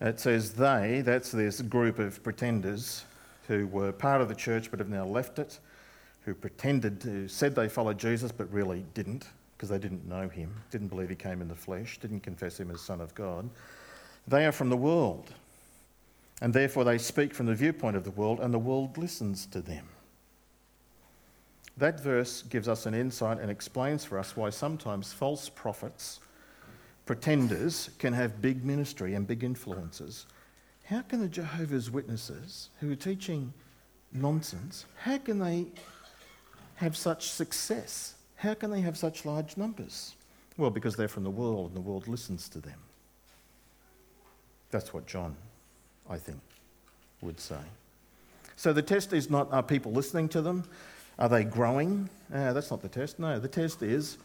It 0.00 0.18
says, 0.18 0.54
They, 0.54 1.02
that's 1.04 1.30
this 1.30 1.60
group 1.60 2.00
of 2.00 2.20
pretenders 2.24 3.04
who 3.46 3.68
were 3.68 3.92
part 3.92 4.22
of 4.22 4.28
the 4.28 4.34
church 4.34 4.72
but 4.72 4.80
have 4.80 4.88
now 4.88 5.04
left 5.04 5.38
it, 5.38 5.60
who 6.24 6.34
pretended 6.34 7.00
to, 7.00 7.28
said 7.28 7.54
they 7.54 7.68
followed 7.68 7.98
Jesus 7.98 8.32
but 8.32 8.52
really 8.52 8.84
didn't 8.94 9.26
because 9.56 9.68
they 9.68 9.78
didn't 9.78 10.08
know 10.08 10.28
him, 10.28 10.54
didn't 10.70 10.88
believe 10.88 11.10
he 11.10 11.14
came 11.14 11.42
in 11.42 11.48
the 11.48 11.54
flesh, 11.54 11.98
didn't 11.98 12.20
confess 12.20 12.58
him 12.58 12.70
as 12.70 12.80
Son 12.80 13.00
of 13.00 13.14
God. 13.14 13.48
They 14.26 14.46
are 14.46 14.52
from 14.52 14.70
the 14.70 14.76
world, 14.76 15.32
and 16.40 16.54
therefore 16.54 16.84
they 16.84 16.98
speak 16.98 17.34
from 17.34 17.46
the 17.46 17.54
viewpoint 17.54 17.96
of 17.96 18.04
the 18.04 18.10
world, 18.10 18.40
and 18.40 18.54
the 18.54 18.58
world 18.58 18.96
listens 18.96 19.46
to 19.46 19.60
them. 19.60 19.86
That 21.76 22.00
verse 22.00 22.42
gives 22.42 22.68
us 22.68 22.86
an 22.86 22.94
insight 22.94 23.38
and 23.38 23.50
explains 23.50 24.04
for 24.04 24.18
us 24.18 24.36
why 24.36 24.50
sometimes 24.50 25.12
false 25.12 25.48
prophets, 25.48 26.20
pretenders, 27.06 27.90
can 27.98 28.12
have 28.12 28.42
big 28.42 28.64
ministry 28.64 29.14
and 29.14 29.26
big 29.26 29.44
influences. 29.44 30.26
How 30.84 31.02
can 31.02 31.20
the 31.20 31.28
Jehovah's 31.28 31.90
Witnesses, 31.90 32.70
who 32.80 32.92
are 32.92 32.96
teaching 32.96 33.52
nonsense, 34.12 34.86
how 34.98 35.18
can 35.18 35.38
they 35.38 35.66
have 36.80 36.96
such 36.96 37.30
success? 37.30 38.14
How 38.36 38.54
can 38.54 38.70
they 38.70 38.80
have 38.80 38.96
such 38.96 39.24
large 39.24 39.56
numbers? 39.56 40.14
Well, 40.56 40.70
because 40.70 40.96
they're 40.96 41.08
from 41.08 41.24
the 41.24 41.30
world 41.30 41.68
and 41.68 41.76
the 41.76 41.80
world 41.80 42.08
listens 42.08 42.48
to 42.50 42.58
them. 42.58 42.78
That's 44.70 44.94
what 44.94 45.06
John, 45.06 45.36
I 46.08 46.16
think, 46.16 46.40
would 47.20 47.38
say. 47.38 47.60
So 48.56 48.72
the 48.72 48.82
test 48.82 49.12
is 49.12 49.30
not 49.30 49.52
are 49.52 49.62
people 49.62 49.92
listening 49.92 50.28
to 50.30 50.42
them? 50.42 50.64
Are 51.18 51.28
they 51.28 51.44
growing? 51.44 52.08
Uh, 52.32 52.52
that's 52.52 52.70
not 52.70 52.80
the 52.82 52.88
test. 52.88 53.18
No, 53.18 53.38
the 53.38 53.48
test 53.48 53.82
is 53.82 54.16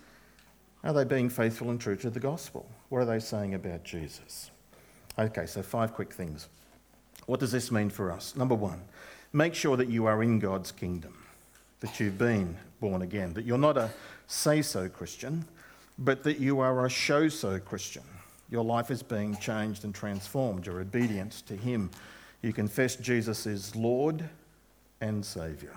are 0.83 0.93
they 0.93 1.03
being 1.03 1.29
faithful 1.29 1.71
and 1.71 1.81
true 1.81 1.95
to 1.97 2.09
the 2.09 2.19
gospel? 2.19 2.65
What 2.89 2.99
are 2.99 3.05
they 3.05 3.19
saying 3.19 3.55
about 3.55 3.83
Jesus? 3.83 4.51
Okay, 5.17 5.45
so 5.45 5.63
five 5.63 5.93
quick 5.93 6.13
things. 6.13 6.47
What 7.25 7.39
does 7.39 7.51
this 7.51 7.71
mean 7.71 7.89
for 7.89 8.11
us? 8.11 8.35
Number 8.35 8.55
one, 8.55 8.81
make 9.33 9.55
sure 9.55 9.77
that 9.77 9.89
you 9.89 10.05
are 10.05 10.21
in 10.21 10.37
God's 10.39 10.71
kingdom, 10.71 11.24
that 11.79 11.99
you've 11.99 12.17
been 12.17 12.57
born 12.79 13.01
again, 13.01 13.33
that 13.33 13.45
you're 13.45 13.57
not 13.57 13.77
a 13.77 13.91
say 14.27 14.61
so 14.61 14.89
Christian, 14.89 15.45
but 15.99 16.23
that 16.23 16.39
you 16.39 16.59
are 16.59 16.85
a 16.85 16.89
show 16.89 17.29
so 17.29 17.59
Christian. 17.59 18.03
Your 18.49 18.63
life 18.63 18.91
is 18.91 19.01
being 19.01 19.35
changed 19.38 19.83
and 19.83 19.93
transformed. 19.93 20.65
Your 20.65 20.81
obedience 20.81 21.41
to 21.43 21.55
Him. 21.55 21.89
You 22.41 22.53
confess 22.53 22.95
Jesus 22.95 23.45
is 23.45 23.75
Lord 23.75 24.27
and 25.01 25.25
Saviour. 25.25 25.73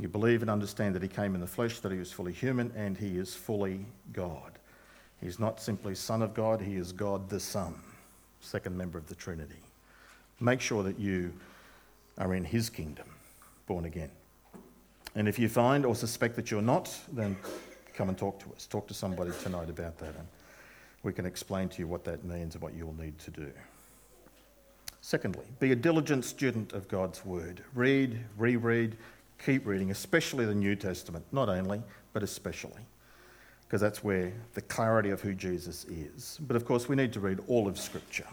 You 0.00 0.08
believe 0.08 0.42
and 0.42 0.50
understand 0.50 0.94
that 0.94 1.02
he 1.02 1.08
came 1.08 1.34
in 1.34 1.40
the 1.40 1.46
flesh, 1.46 1.78
that 1.80 1.92
he 1.92 1.98
was 1.98 2.10
fully 2.10 2.32
human, 2.32 2.72
and 2.74 2.96
he 2.96 3.18
is 3.18 3.34
fully 3.34 3.84
God. 4.12 4.58
He's 5.20 5.38
not 5.38 5.60
simply 5.60 5.94
Son 5.94 6.22
of 6.22 6.34
God, 6.34 6.60
he 6.60 6.74
is 6.76 6.90
God 6.90 7.28
the 7.28 7.38
Son, 7.38 7.74
second 8.40 8.76
member 8.76 8.98
of 8.98 9.06
the 9.06 9.14
Trinity. 9.14 9.62
Make 10.40 10.60
sure 10.60 10.82
that 10.82 10.98
you 10.98 11.32
are 12.18 12.34
in 12.34 12.44
his 12.44 12.68
kingdom, 12.68 13.06
born 13.66 13.84
again. 13.84 14.10
And 15.14 15.28
if 15.28 15.38
you 15.38 15.48
find 15.48 15.84
or 15.84 15.94
suspect 15.94 16.36
that 16.36 16.50
you're 16.50 16.62
not, 16.62 16.96
then 17.12 17.36
come 17.94 18.08
and 18.08 18.16
talk 18.16 18.38
to 18.40 18.46
us. 18.54 18.66
Talk 18.66 18.88
to 18.88 18.94
somebody 18.94 19.30
tonight 19.42 19.68
about 19.68 19.98
that, 19.98 20.16
and 20.16 20.26
we 21.02 21.12
can 21.12 21.26
explain 21.26 21.68
to 21.70 21.78
you 21.78 21.86
what 21.86 22.04
that 22.04 22.24
means 22.24 22.54
and 22.54 22.62
what 22.62 22.74
you'll 22.74 22.94
need 22.94 23.18
to 23.20 23.30
do. 23.30 23.50
Secondly, 25.02 25.44
be 25.58 25.72
a 25.72 25.76
diligent 25.76 26.24
student 26.24 26.72
of 26.72 26.88
God's 26.88 27.24
Word. 27.24 27.62
Read, 27.74 28.20
reread, 28.38 28.96
keep 29.44 29.66
reading, 29.66 29.90
especially 29.90 30.46
the 30.46 30.54
New 30.54 30.76
Testament. 30.76 31.24
Not 31.32 31.48
only, 31.48 31.82
but 32.12 32.22
especially, 32.22 32.82
because 33.66 33.80
that's 33.80 34.04
where 34.04 34.32
the 34.54 34.62
clarity 34.62 35.10
of 35.10 35.20
who 35.20 35.34
Jesus 35.34 35.84
is. 35.86 36.38
But 36.46 36.56
of 36.56 36.64
course, 36.64 36.88
we 36.88 36.96
need 36.96 37.12
to 37.14 37.20
read 37.20 37.40
all 37.48 37.68
of 37.68 37.78
Scripture. 37.78 38.26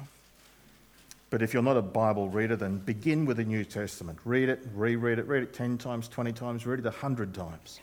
But 1.30 1.42
if 1.44 1.54
you're 1.54 1.64
not 1.64 1.78
a 1.78 1.82
Bible 1.82 2.28
reader, 2.28 2.56
then 2.56 2.78
begin 2.80 3.26
with 3.26 3.38
the 3.38 3.44
New 3.44 3.64
Testament. 3.64 4.18
Read 4.26 4.50
it, 4.50 4.66
reread 4.74 5.20
it, 5.20 5.28
read 5.28 5.44
it 5.44 5.54
10 5.54 5.78
times, 5.78 6.08
20 6.08 6.32
times, 6.32 6.66
read 6.66 6.80
it 6.80 6.86
100 6.86 7.34
times. 7.34 7.80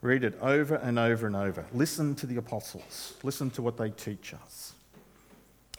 Read 0.00 0.24
it 0.24 0.38
over 0.40 0.76
and 0.76 0.98
over 0.98 1.26
and 1.26 1.36
over. 1.36 1.66
Listen 1.72 2.14
to 2.14 2.26
the 2.26 2.36
apostles, 2.36 3.14
listen 3.22 3.50
to 3.50 3.62
what 3.62 3.76
they 3.76 3.90
teach 3.90 4.32
us. 4.34 4.74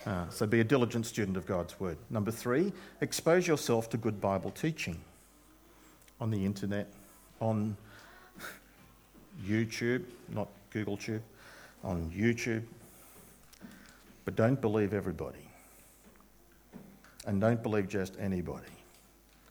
Uh, 0.05 0.29
so 0.29 0.45
be 0.45 0.59
a 0.59 0.63
diligent 0.63 1.05
student 1.05 1.35
of 1.35 1.45
God's 1.45 1.79
word. 1.79 1.97
Number 2.09 2.31
three, 2.31 2.71
expose 3.01 3.47
yourself 3.47 3.89
to 3.89 3.97
good 3.97 4.21
Bible 4.21 4.51
teaching 4.51 4.97
on 6.21 6.31
the 6.31 6.45
internet, 6.45 6.87
on 7.41 7.75
YouTube, 9.45 10.03
not 10.29 10.47
Google 10.71 10.97
Tube, 10.97 11.23
on 11.83 12.11
YouTube. 12.15 12.63
But 14.23 14.35
don't 14.35 14.61
believe 14.61 14.93
everybody. 14.93 15.46
And 17.27 17.39
don't 17.39 17.61
believe 17.61 17.87
just 17.87 18.17
anybody. 18.19 18.65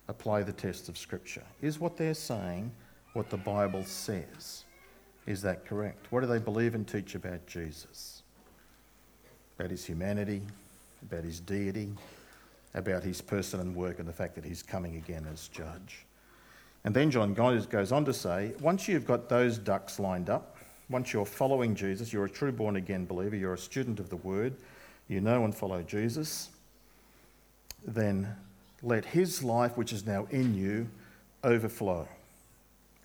Apply 0.09 0.43
the 0.43 0.53
test 0.53 0.89
of 0.89 0.99
Scripture. 0.99 1.45
Is 1.63 1.79
what 1.79 1.97
they're 1.97 2.15
saying 2.15 2.73
what 3.13 3.31
the 3.31 3.37
Bible 3.37 3.85
says? 3.85 4.65
Is 5.27 5.43
that 5.43 5.65
correct? 5.65 6.11
What 6.11 6.21
do 6.21 6.27
they 6.27 6.39
believe 6.39 6.75
and 6.75 6.87
teach 6.87 7.15
about 7.15 7.47
Jesus? 7.47 8.23
about 9.59 9.71
his 9.71 9.85
humanity, 9.85 10.43
about 11.03 11.25
his 11.25 11.41
deity, 11.41 11.91
about 12.75 13.03
his 13.03 13.21
person 13.21 13.61
and 13.61 13.75
work, 13.75 13.99
and 13.99 14.09
the 14.09 14.13
fact 14.13 14.35
that 14.35 14.45
he's 14.45 14.63
coming 14.63 14.97
again 14.97 15.27
as 15.33 15.49
judge. 15.49 16.05
And 16.85 16.95
then 16.95 17.11
John 17.11 17.35
goes 17.35 17.93
on 17.93 18.05
to 18.05 18.13
say 18.13 18.53
once 18.61 18.87
you've 18.87 19.07
got 19.07 19.29
those 19.29 19.59
ducks 19.59 19.99
lined 19.99 20.31
up, 20.31 20.57
once 20.89 21.13
you're 21.13 21.27
following 21.27 21.75
Jesus, 21.75 22.13
you're 22.13 22.27
a 22.27 22.31
true 22.31 22.53
born 22.53 22.77
again 22.77 23.07
believer, 23.07 23.35
you're 23.35 23.55
a 23.55 23.59
student 23.59 23.99
of 23.99 24.09
the 24.09 24.17
word, 24.17 24.55
you 25.09 25.21
know 25.21 25.45
and 25.45 25.55
follow 25.55 25.83
Jesus, 25.83 26.51
then 27.87 28.35
let 28.83 29.05
his 29.05 29.43
life, 29.43 29.77
which 29.77 29.93
is 29.93 30.07
now 30.07 30.27
in 30.31 30.55
you, 30.55 30.89
overflow. 31.43 32.07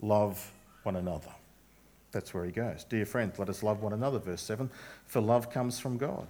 Love 0.01 0.51
one 0.83 0.95
another. 0.95 1.29
That's 2.11 2.33
where 2.33 2.43
he 2.43 2.51
goes. 2.51 2.83
Dear 2.83 3.05
friends, 3.05 3.39
let 3.39 3.47
us 3.47 3.63
love 3.63 3.81
one 3.81 3.93
another, 3.93 4.19
verse 4.19 4.41
7, 4.41 4.69
for 5.05 5.21
love 5.21 5.49
comes 5.49 5.79
from 5.79 5.97
God. 5.97 6.27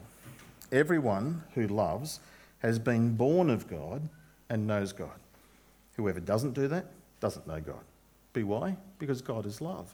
Everyone 0.71 1.43
who 1.55 1.67
loves 1.67 2.19
has 2.59 2.77
been 2.77 3.15
born 3.15 3.49
of 3.49 3.67
God 3.67 4.07
and 4.49 4.67
knows 4.67 4.93
God. 4.93 5.09
Whoever 5.95 6.19
doesn't 6.19 6.53
do 6.53 6.67
that 6.67 6.85
doesn't 7.19 7.47
know 7.47 7.59
God. 7.59 7.81
Be 8.33 8.43
why? 8.43 8.77
Because 8.99 9.21
God 9.21 9.45
is 9.45 9.61
love. 9.61 9.93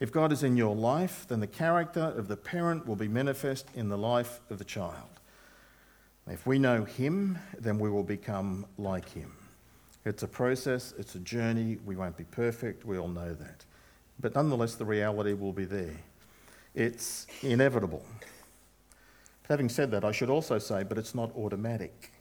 If 0.00 0.12
God 0.12 0.32
is 0.32 0.42
in 0.42 0.56
your 0.56 0.74
life, 0.74 1.26
then 1.28 1.40
the 1.40 1.46
character 1.46 2.00
of 2.00 2.28
the 2.28 2.36
parent 2.36 2.86
will 2.86 2.96
be 2.96 3.08
manifest 3.08 3.66
in 3.74 3.88
the 3.88 3.98
life 3.98 4.40
of 4.50 4.58
the 4.58 4.64
child. 4.64 5.17
If 6.30 6.46
we 6.46 6.58
know 6.58 6.84
Him, 6.84 7.38
then 7.58 7.78
we 7.78 7.90
will 7.90 8.02
become 8.02 8.66
like 8.76 9.08
Him. 9.08 9.32
It's 10.04 10.22
a 10.22 10.28
process, 10.28 10.94
it's 10.98 11.14
a 11.14 11.20
journey. 11.20 11.78
We 11.84 11.96
won't 11.96 12.16
be 12.16 12.24
perfect, 12.24 12.84
we 12.84 12.98
all 12.98 13.08
know 13.08 13.34
that. 13.34 13.64
But 14.20 14.34
nonetheless, 14.34 14.74
the 14.74 14.84
reality 14.84 15.32
will 15.32 15.52
be 15.52 15.64
there. 15.64 15.96
It's 16.74 17.26
inevitable. 17.42 18.04
Having 19.48 19.70
said 19.70 19.90
that, 19.92 20.04
I 20.04 20.12
should 20.12 20.30
also 20.30 20.58
say, 20.58 20.82
but 20.82 20.98
it's 20.98 21.14
not 21.14 21.34
automatic. 21.36 22.12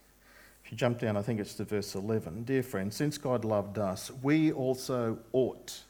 If 0.64 0.72
you 0.72 0.78
jump 0.78 1.00
down, 1.00 1.18
I 1.18 1.22
think 1.22 1.40
it's 1.40 1.54
to 1.56 1.66
verse 1.66 1.96
11. 1.96 2.44
Dear 2.44 2.64
friends, 2.64 2.96
since 2.96 3.18
God 3.18 3.46
loved 3.46 3.78
us, 3.78 4.12
we 4.22 4.52
also 4.52 5.18
ought 5.34 5.82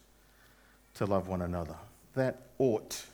to 0.95 1.06
love 1.06 1.27
one 1.27 1.41
another. 1.41 1.75
That 2.15 2.41
ought, 2.58 3.06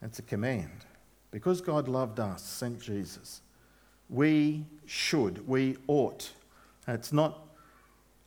that's 0.00 0.18
a 0.18 0.22
command. 0.22 0.84
Because 1.30 1.60
God 1.60 1.88
loved 1.88 2.20
us, 2.20 2.42
sent 2.42 2.80
Jesus, 2.80 3.40
we 4.08 4.64
should, 4.86 5.46
we 5.48 5.76
ought. 5.86 6.30
It's 6.86 7.12
not 7.12 7.46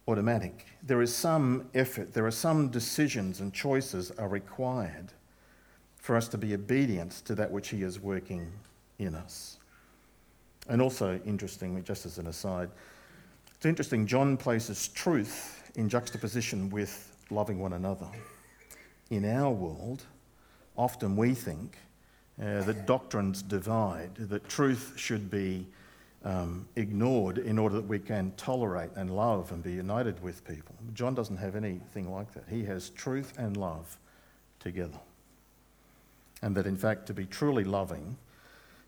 automatic. 0.07 0.65
There 0.83 1.01
is 1.01 1.13
some 1.13 1.69
effort, 1.73 2.13
there 2.13 2.25
are 2.25 2.31
some 2.31 2.69
decisions 2.69 3.39
and 3.39 3.53
choices 3.53 4.11
are 4.11 4.27
required 4.27 5.13
for 5.97 6.15
us 6.15 6.27
to 6.29 6.37
be 6.37 6.53
obedient 6.53 7.11
to 7.25 7.35
that 7.35 7.51
which 7.51 7.69
He 7.69 7.83
is 7.83 7.99
working 7.99 8.51
in 8.99 9.13
us. 9.15 9.57
And 10.69 10.81
also, 10.81 11.19
interestingly, 11.25 11.81
just 11.81 12.05
as 12.05 12.17
an 12.17 12.27
aside, 12.27 12.69
it's 13.55 13.65
interesting, 13.65 14.05
John 14.05 14.37
places 14.37 14.87
truth 14.89 15.71
in 15.75 15.89
juxtaposition 15.89 16.69
with 16.69 17.15
loving 17.29 17.59
one 17.59 17.73
another. 17.73 18.07
In 19.09 19.25
our 19.25 19.51
world, 19.51 20.03
often 20.77 21.15
we 21.15 21.33
think 21.33 21.77
uh, 22.41 22.61
that 22.61 22.85
doctrines 22.85 23.41
divide, 23.41 24.15
that 24.15 24.47
truth 24.47 24.93
should 24.95 25.29
be 25.29 25.65
um, 26.23 26.67
ignored 26.75 27.37
in 27.37 27.57
order 27.57 27.75
that 27.75 27.87
we 27.87 27.99
can 27.99 28.31
tolerate 28.37 28.91
and 28.95 29.15
love 29.15 29.51
and 29.51 29.63
be 29.63 29.71
united 29.71 30.21
with 30.21 30.45
people. 30.45 30.75
John 30.93 31.15
doesn't 31.15 31.37
have 31.37 31.55
anything 31.55 32.11
like 32.11 32.33
that. 32.33 32.43
He 32.49 32.63
has 32.65 32.89
truth 32.89 33.33
and 33.37 33.57
love 33.57 33.97
together. 34.59 34.99
And 36.41 36.55
that, 36.55 36.67
in 36.67 36.77
fact, 36.77 37.07
to 37.07 37.13
be 37.13 37.25
truly 37.25 37.63
loving 37.63 38.17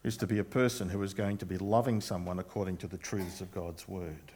is 0.03 0.17
to 0.17 0.27
be 0.27 0.39
a 0.39 0.43
person 0.43 0.89
who 0.89 1.01
is 1.01 1.13
going 1.13 1.37
to 1.37 1.45
be 1.45 1.57
loving 1.57 2.01
someone 2.01 2.39
according 2.39 2.77
to 2.77 2.87
the 2.87 2.97
truths 2.97 3.41
of 3.41 3.51
God's 3.51 3.87
word. 3.87 4.31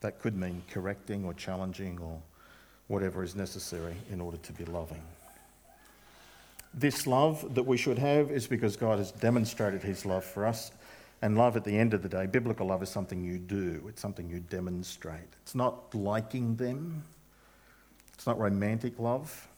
That 0.00 0.18
could 0.18 0.36
mean 0.36 0.62
correcting 0.70 1.24
or 1.24 1.34
challenging 1.34 1.98
or 2.00 2.20
whatever 2.86 3.22
is 3.22 3.34
necessary 3.34 3.94
in 4.10 4.20
order 4.20 4.38
to 4.38 4.52
be 4.52 4.64
loving. 4.64 5.02
This 6.74 7.06
love 7.06 7.54
that 7.54 7.64
we 7.64 7.76
should 7.76 7.98
have 7.98 8.30
is 8.30 8.46
because 8.46 8.76
God 8.76 8.98
has 8.98 9.10
demonstrated 9.12 9.82
his 9.82 10.04
love 10.04 10.24
for 10.24 10.46
us. 10.46 10.70
And 11.20 11.36
love 11.36 11.56
at 11.56 11.64
the 11.64 11.76
end 11.76 11.94
of 11.94 12.02
the 12.02 12.08
day, 12.08 12.26
biblical 12.26 12.68
love 12.68 12.82
is 12.82 12.88
something 12.88 13.24
you 13.24 13.38
do, 13.38 13.84
it's 13.88 14.00
something 14.00 14.28
you 14.30 14.38
demonstrate. 14.38 15.28
It's 15.42 15.54
not 15.54 15.92
liking 15.94 16.54
them, 16.54 17.02
it's 18.14 18.26
not 18.26 18.38
romantic 18.38 18.98
love. 18.98 19.48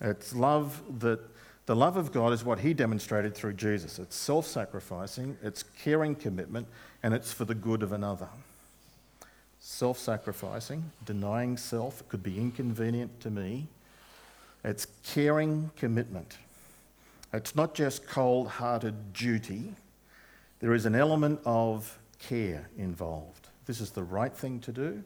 It's 0.00 0.32
love 0.34 0.80
that 1.00 1.20
the 1.66 1.74
love 1.74 1.96
of 1.96 2.12
God 2.12 2.32
is 2.32 2.44
what 2.44 2.60
He 2.60 2.72
demonstrated 2.72 3.34
through 3.34 3.54
Jesus. 3.54 3.98
It's 3.98 4.16
self 4.16 4.46
sacrificing, 4.46 5.36
it's 5.42 5.64
caring 5.82 6.14
commitment, 6.14 6.68
and 7.02 7.12
it's 7.12 7.32
for 7.32 7.44
the 7.44 7.54
good 7.54 7.82
of 7.82 7.92
another. 7.92 8.28
Self 9.60 9.98
sacrificing, 9.98 10.92
denying 11.04 11.56
self, 11.56 12.08
could 12.08 12.22
be 12.22 12.38
inconvenient 12.38 13.20
to 13.20 13.30
me. 13.30 13.66
It's 14.64 14.86
caring 15.04 15.70
commitment. 15.76 16.38
It's 17.32 17.54
not 17.54 17.74
just 17.74 18.06
cold 18.06 18.48
hearted 18.48 19.12
duty, 19.12 19.74
there 20.60 20.74
is 20.74 20.86
an 20.86 20.94
element 20.94 21.40
of 21.44 21.98
care 22.18 22.68
involved. 22.76 23.46
This 23.66 23.80
is 23.80 23.90
the 23.90 24.02
right 24.02 24.32
thing 24.32 24.60
to 24.60 24.72
do, 24.72 25.04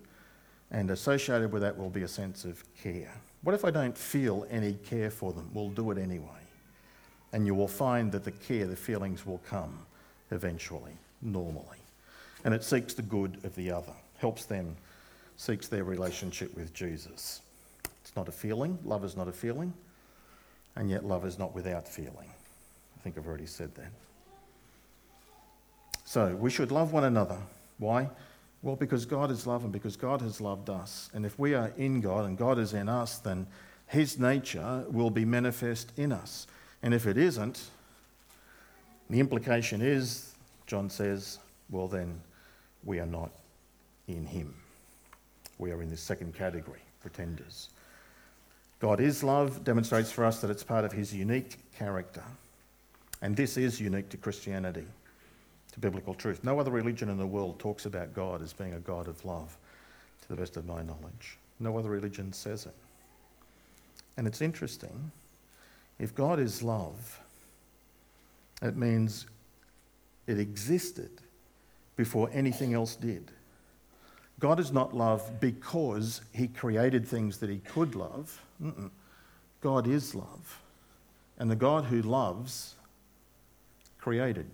and 0.71 0.91
associated 0.91 1.53
with 1.53 1.63
that 1.63 1.77
will 1.77 1.91
be 1.91 2.03
a 2.03 2.09
sense 2.09 2.45
of 2.45 2.63
care. 2.81 3.13
What 3.43 3.55
if 3.55 3.65
I 3.65 3.71
don't 3.71 3.99
feel 3.99 4.47
any 4.51 4.75
care 4.75 5.11
for 5.11 5.33
them? 5.33 5.51
We'll 5.53 5.69
do 5.69 5.91
it 5.91 5.99
anyway 5.99 6.43
and 7.33 7.47
you 7.47 7.55
will 7.55 7.69
find 7.69 8.13
that 8.13 8.25
the 8.25 8.31
care, 8.31 8.67
the 8.67 8.77
feelings 8.77 9.27
will 9.27 9.41
come 9.49 9.79
eventually, 10.31 10.93
normally. 11.23 11.79
And 12.45 12.55
it 12.55 12.63
seeks 12.63 12.95
the 12.95 13.03
good 13.03 13.39
of 13.45 13.55
the 13.55 13.71
other, 13.71 13.93
helps 14.19 14.45
them, 14.45 14.77
seeks 15.37 15.69
their 15.69 15.85
relationship 15.85 16.55
with 16.55 16.73
Jesus. 16.75 17.41
It's 18.13 18.17
not 18.19 18.29
a 18.29 18.33
feeling, 18.33 18.79
love 18.85 19.07
is 19.07 19.17
not 19.17 19.27
a 19.27 19.33
feeling, 19.33 19.73
and 20.77 20.91
yet 20.91 21.03
love 21.03 21.25
is 21.25 21.39
not 21.39 21.55
without 21.55 21.89
feeling. 21.89 22.29
I 22.29 23.01
think 23.03 23.17
I've 23.17 23.27
already 23.27 23.47
said 23.47 23.75
that. 23.77 23.91
So 26.05 26.37
we 26.37 26.51
should 26.51 26.71
love 26.71 26.93
one 26.93 27.05
another. 27.05 27.39
Why? 27.79 28.11
Well, 28.61 28.77
because 28.77 29.07
God 29.07 29.31
is 29.31 29.47
love 29.47 29.65
and 29.65 29.73
because 29.73 29.97
God 29.97 30.21
has 30.21 30.43
loved 30.43 30.69
us. 30.69 31.09
And 31.15 31.25
if 31.25 31.39
we 31.39 31.55
are 31.55 31.73
in 31.79 32.03
God 32.03 32.27
and 32.27 32.37
God 32.37 32.59
is 32.59 32.75
in 32.75 32.87
us, 32.87 33.17
then 33.17 33.47
His 33.87 34.19
nature 34.19 34.85
will 34.91 35.09
be 35.09 35.25
manifest 35.25 35.91
in 35.97 36.13
us. 36.13 36.47
And 36.83 36.93
if 36.93 37.07
it 37.07 37.17
isn't, 37.17 37.63
the 39.09 39.21
implication 39.21 39.81
is, 39.81 40.35
John 40.67 40.91
says, 40.91 41.39
well, 41.71 41.89
then 41.89 42.21
we 42.85 43.01
are 43.01 43.07
not 43.07 43.31
in 44.07 44.27
him. 44.27 44.55
We 45.57 45.73
are 45.73 45.81
in 45.81 45.89
the 45.89 45.97
second 45.97 46.35
category, 46.35 46.81
pretenders. 47.01 47.71
God 48.83 48.99
is 48.99 49.23
love, 49.23 49.63
demonstrates 49.63 50.11
for 50.11 50.25
us 50.25 50.41
that 50.41 50.51
it's 50.51 50.65
part 50.65 50.85
of 50.85 50.91
his 50.91 51.15
unique 51.15 51.57
character. 51.79 52.25
And 53.23 53.37
this 53.37 53.57
is 53.57 53.81
unique 53.81 54.09
to 54.09 54.17
Christianity, 54.17 54.85
to 55.71 55.79
biblical 55.79 56.15
truth. 56.15 56.43
No 56.43 56.59
other 56.59 56.73
religion 56.73 57.09
in 57.09 57.17
the 57.17 57.25
world 57.25 57.61
talks 57.61 57.87
about 57.87 58.13
God 58.13 58.43
as 58.43 58.53
being 58.53 58.75
a 58.75 58.81
God 58.81 59.07
of 59.07 59.25
love, 59.25 59.57
to 60.23 60.29
the 60.29 60.35
best 60.35 60.57
of 60.57 60.67
my 60.67 60.83
knowledge. 60.83 61.39
No 61.61 61.79
other 61.79 61.91
religion 61.91 62.33
says 62.33 62.67
it. 62.67 62.75
And 64.17 64.27
it's 64.27 64.43
interesting. 64.43 65.13
If 66.01 66.13
God 66.13 66.41
is 66.41 66.61
love, 66.61 67.21
it 68.63 68.77
means 68.77 69.27
it 70.27 70.41
existed 70.41 71.11
before 71.95 72.31
anything 72.33 72.75
else 72.75 72.97
did. 72.97 73.31
God 74.41 74.59
is 74.59 74.73
not 74.73 74.93
love 74.93 75.39
because 75.39 76.21
he 76.33 76.49
created 76.49 77.07
things 77.07 77.39
that 77.39 77.49
he 77.49 77.59
could 77.59 77.95
love. 77.95 78.41
Mm-mm. 78.63 78.91
God 79.61 79.87
is 79.87 80.15
love. 80.15 80.63
And 81.39 81.51
the 81.51 81.57
God 81.57 81.85
who 81.85 82.03
loves 82.03 82.75
created 83.99 84.47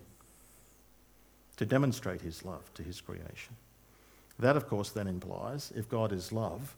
to 1.57 1.65
demonstrate 1.65 2.21
his 2.21 2.45
love 2.45 2.73
to 2.75 2.83
his 2.83 3.01
creation. 3.01 3.55
That, 4.39 4.55
of 4.55 4.67
course, 4.67 4.91
then 4.91 5.07
implies 5.07 5.73
if 5.75 5.89
God 5.89 6.13
is 6.13 6.31
love, 6.31 6.75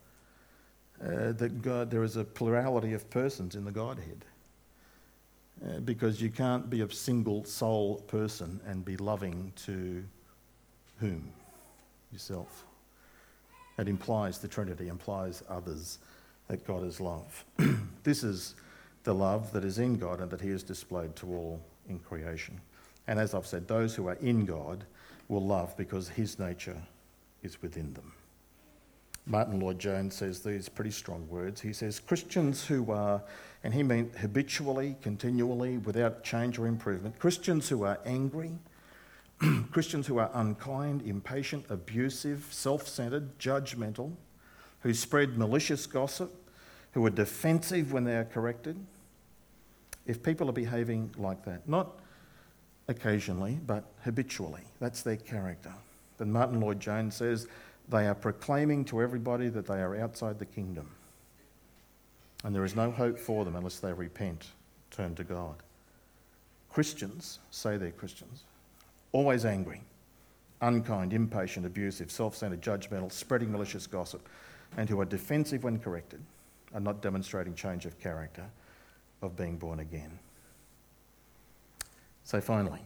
uh, 1.01 1.31
that 1.33 1.61
God, 1.61 1.91
there 1.91 2.03
is 2.03 2.15
a 2.15 2.23
plurality 2.23 2.93
of 2.93 3.09
persons 3.09 3.55
in 3.55 3.65
the 3.65 3.71
Godhead. 3.71 4.25
Uh, 5.63 5.79
because 5.81 6.19
you 6.19 6.29
can't 6.29 6.71
be 6.71 6.81
a 6.81 6.91
single 6.91 7.43
soul 7.43 7.97
person 8.07 8.59
and 8.65 8.83
be 8.83 8.97
loving 8.97 9.53
to 9.55 10.03
whom? 10.99 11.31
Yourself. 12.11 12.65
It 13.77 13.87
implies 13.87 14.39
the 14.39 14.47
Trinity, 14.47 14.87
implies 14.87 15.43
others, 15.47 15.99
that 16.51 16.67
God 16.67 16.83
is 16.83 16.99
love. 16.99 17.45
this 18.03 18.25
is 18.25 18.55
the 19.05 19.15
love 19.15 19.53
that 19.53 19.63
is 19.63 19.79
in 19.79 19.95
God 19.95 20.19
and 20.19 20.29
that 20.31 20.41
He 20.41 20.49
has 20.49 20.63
displayed 20.63 21.15
to 21.15 21.27
all 21.27 21.61
in 21.87 21.97
creation. 21.97 22.59
And 23.07 23.17
as 23.17 23.33
I've 23.33 23.47
said, 23.47 23.69
those 23.69 23.95
who 23.95 24.09
are 24.09 24.15
in 24.15 24.43
God 24.43 24.83
will 25.29 25.45
love 25.45 25.77
because 25.77 26.09
His 26.09 26.39
nature 26.39 26.75
is 27.41 27.61
within 27.61 27.93
them. 27.93 28.11
Martyn 29.25 29.61
Lloyd-Jones 29.61 30.13
says 30.13 30.41
these 30.41 30.67
pretty 30.67 30.91
strong 30.91 31.25
words. 31.29 31.61
He 31.61 31.71
says, 31.71 32.01
Christians 32.01 32.65
who 32.65 32.91
are, 32.91 33.23
and 33.63 33.73
he 33.73 33.81
meant 33.81 34.17
habitually, 34.17 34.97
continually, 35.01 35.77
without 35.77 36.21
change 36.21 36.59
or 36.59 36.67
improvement, 36.67 37.17
Christians 37.17 37.69
who 37.69 37.83
are 37.83 37.97
angry, 38.05 38.51
Christians 39.71 40.05
who 40.05 40.17
are 40.17 40.29
unkind, 40.33 41.01
impatient, 41.03 41.65
abusive, 41.69 42.45
self 42.51 42.89
centered, 42.89 43.39
judgmental, 43.39 44.11
who 44.81 44.93
spread 44.93 45.37
malicious 45.37 45.85
gossip, 45.85 46.40
who 46.93 47.05
are 47.05 47.09
defensive 47.09 47.93
when 47.93 48.03
they 48.03 48.15
are 48.15 48.25
corrected. 48.25 48.77
If 50.05 50.21
people 50.23 50.49
are 50.49 50.53
behaving 50.53 51.11
like 51.17 51.45
that, 51.45 51.67
not 51.67 51.99
occasionally, 52.87 53.59
but 53.65 53.85
habitually, 54.03 54.63
that's 54.79 55.01
their 55.01 55.17
character. 55.17 55.73
Then 56.17 56.31
Martyn 56.31 56.59
Lloyd-Jones 56.59 57.15
says 57.15 57.47
they 57.89 58.07
are 58.07 58.15
proclaiming 58.15 58.85
to 58.85 59.01
everybody 59.01 59.49
that 59.49 59.67
they 59.67 59.81
are 59.81 59.95
outside 59.97 60.39
the 60.39 60.45
kingdom. 60.45 60.89
And 62.43 62.55
there 62.55 62.65
is 62.65 62.75
no 62.75 62.91
hope 62.91 63.19
for 63.19 63.45
them 63.45 63.55
unless 63.55 63.79
they 63.79 63.93
repent, 63.93 64.47
turn 64.89 65.15
to 65.15 65.23
God. 65.23 65.55
Christians 66.69 67.39
say 67.51 67.77
they're 67.77 67.91
Christians 67.91 68.43
always 69.11 69.45
angry, 69.45 69.81
unkind, 70.61 71.13
impatient, 71.13 71.65
abusive, 71.65 72.11
self 72.11 72.35
centered, 72.35 72.61
judgmental, 72.61 73.11
spreading 73.11 73.51
malicious 73.51 73.87
gossip, 73.87 74.27
and 74.77 74.89
who 74.89 74.99
are 74.99 75.05
defensive 75.05 75.63
when 75.63 75.79
corrected, 75.79 76.21
are 76.73 76.79
not 76.79 77.01
demonstrating 77.01 77.53
change 77.55 77.85
of 77.85 77.99
character 77.99 78.45
of 79.21 79.35
being 79.35 79.57
born 79.57 79.79
again. 79.79 80.17
So, 82.23 82.39
finally, 82.39 82.79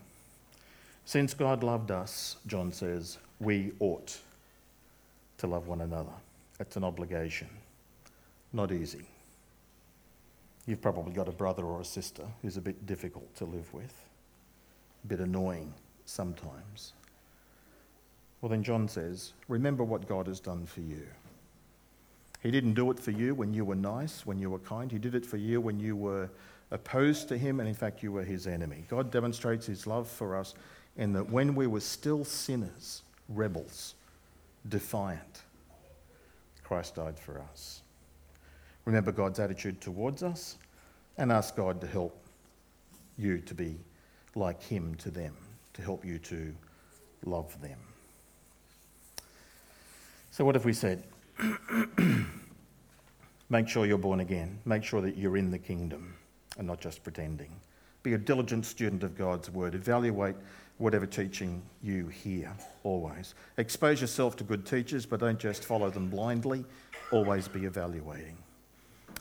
since 1.05 1.33
God 1.33 1.63
loved 1.63 1.91
us, 1.91 2.37
John 2.47 2.71
says, 2.71 3.19
we 3.39 3.73
ought 3.79 4.17
to 5.37 5.47
love 5.47 5.67
one 5.67 5.81
another. 5.81 6.13
It's 6.59 6.77
an 6.77 6.83
obligation, 6.83 7.49
not 8.53 8.71
easy. 8.71 9.05
You've 10.65 10.81
probably 10.81 11.13
got 11.13 11.27
a 11.27 11.31
brother 11.31 11.63
or 11.63 11.81
a 11.81 11.85
sister 11.85 12.23
who's 12.41 12.57
a 12.57 12.61
bit 12.61 12.85
difficult 12.85 13.35
to 13.35 13.45
live 13.45 13.71
with, 13.73 13.93
a 15.03 15.07
bit 15.07 15.19
annoying 15.19 15.73
sometimes. 16.05 16.93
Well, 18.41 18.49
then 18.49 18.63
John 18.63 18.87
says, 18.87 19.33
Remember 19.47 19.83
what 19.83 20.07
God 20.07 20.27
has 20.27 20.39
done 20.39 20.65
for 20.65 20.81
you. 20.81 21.05
He 22.45 22.51
didn't 22.51 22.75
do 22.75 22.91
it 22.91 22.99
for 22.99 23.09
you 23.09 23.33
when 23.33 23.55
you 23.55 23.65
were 23.65 23.73
nice, 23.73 24.23
when 24.23 24.37
you 24.37 24.51
were 24.51 24.59
kind. 24.59 24.91
He 24.91 24.99
did 24.99 25.15
it 25.15 25.25
for 25.25 25.37
you 25.37 25.59
when 25.59 25.79
you 25.79 25.95
were 25.95 26.29
opposed 26.69 27.27
to 27.29 27.39
Him, 27.39 27.59
and 27.59 27.67
in 27.67 27.73
fact, 27.73 28.03
you 28.03 28.11
were 28.11 28.23
His 28.23 28.45
enemy. 28.45 28.85
God 28.87 29.09
demonstrates 29.09 29.65
His 29.65 29.87
love 29.87 30.07
for 30.07 30.35
us 30.35 30.53
in 30.95 31.11
that 31.13 31.27
when 31.31 31.55
we 31.55 31.65
were 31.65 31.79
still 31.79 32.23
sinners, 32.23 33.01
rebels, 33.29 33.95
defiant, 34.69 35.41
Christ 36.63 36.93
died 36.93 37.17
for 37.17 37.41
us. 37.51 37.81
Remember 38.85 39.11
God's 39.11 39.39
attitude 39.39 39.81
towards 39.81 40.21
us 40.21 40.57
and 41.17 41.31
ask 41.31 41.55
God 41.55 41.81
to 41.81 41.87
help 41.87 42.15
you 43.17 43.39
to 43.39 43.55
be 43.55 43.75
like 44.35 44.61
Him 44.61 44.93
to 44.99 45.09
them 45.09 45.33
to 45.73 45.81
help 45.81 46.05
you 46.05 46.19
to 46.19 46.53
love 47.25 47.59
them. 47.59 47.79
So, 50.29 50.45
what 50.45 50.53
have 50.53 50.65
we 50.65 50.73
said? 50.73 51.03
Make 53.49 53.67
sure 53.67 53.85
you're 53.85 53.97
born 53.97 54.21
again. 54.21 54.59
Make 54.65 54.83
sure 54.83 55.01
that 55.01 55.17
you're 55.17 55.37
in 55.37 55.51
the 55.51 55.59
kingdom 55.59 56.15
and 56.57 56.67
not 56.67 56.81
just 56.81 57.03
pretending. 57.03 57.51
Be 58.03 58.13
a 58.13 58.17
diligent 58.17 58.65
student 58.65 59.03
of 59.03 59.17
God's 59.17 59.49
word. 59.49 59.75
Evaluate 59.75 60.35
whatever 60.77 61.05
teaching 61.05 61.61
you 61.81 62.07
hear, 62.07 62.51
always. 62.83 63.33
Expose 63.57 64.01
yourself 64.01 64.35
to 64.37 64.43
good 64.43 64.65
teachers, 64.65 65.05
but 65.05 65.19
don't 65.19 65.39
just 65.39 65.63
follow 65.65 65.89
them 65.89 66.09
blindly. 66.09 66.65
Always 67.11 67.47
be 67.47 67.65
evaluating. 67.65 68.37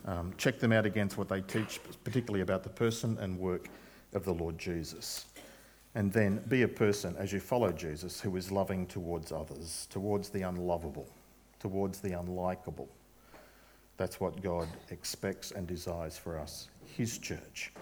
Um, 0.05 0.33
check 0.37 0.59
them 0.59 0.71
out 0.71 0.85
against 0.85 1.17
what 1.17 1.29
they 1.29 1.41
teach, 1.41 1.79
particularly 2.03 2.41
about 2.41 2.63
the 2.63 2.69
person 2.69 3.17
and 3.19 3.39
work 3.39 3.69
of 4.13 4.23
the 4.23 4.33
Lord 4.33 4.57
Jesus. 4.57 5.25
And 5.95 6.11
then 6.11 6.43
be 6.47 6.63
a 6.63 6.67
person 6.67 7.15
as 7.17 7.31
you 7.31 7.39
follow 7.39 7.71
Jesus 7.71 8.19
who 8.19 8.35
is 8.35 8.51
loving 8.51 8.85
towards 8.85 9.31
others, 9.31 9.87
towards 9.89 10.29
the 10.29 10.41
unlovable, 10.41 11.07
towards 11.65 11.99
the 11.99 12.11
unlikable. 12.11 12.87
That's 13.97 14.19
what 14.19 14.43
God 14.43 14.67
expects 14.91 15.49
and 15.49 15.65
desires 15.65 16.15
for 16.15 16.37
us, 16.37 16.69
His 16.95 17.17
church. 17.17 17.73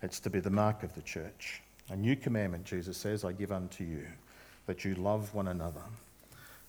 It's 0.00 0.20
to 0.20 0.30
be 0.30 0.38
the 0.38 0.48
mark 0.48 0.84
of 0.84 0.94
the 0.94 1.02
church. 1.02 1.60
A 1.88 1.96
new 1.96 2.14
commandment, 2.14 2.64
Jesus 2.64 2.96
says, 2.96 3.24
I 3.24 3.32
give 3.32 3.50
unto 3.50 3.82
you, 3.82 4.06
that 4.66 4.84
you 4.84 4.94
love 4.94 5.34
one 5.34 5.48
another. 5.48 5.82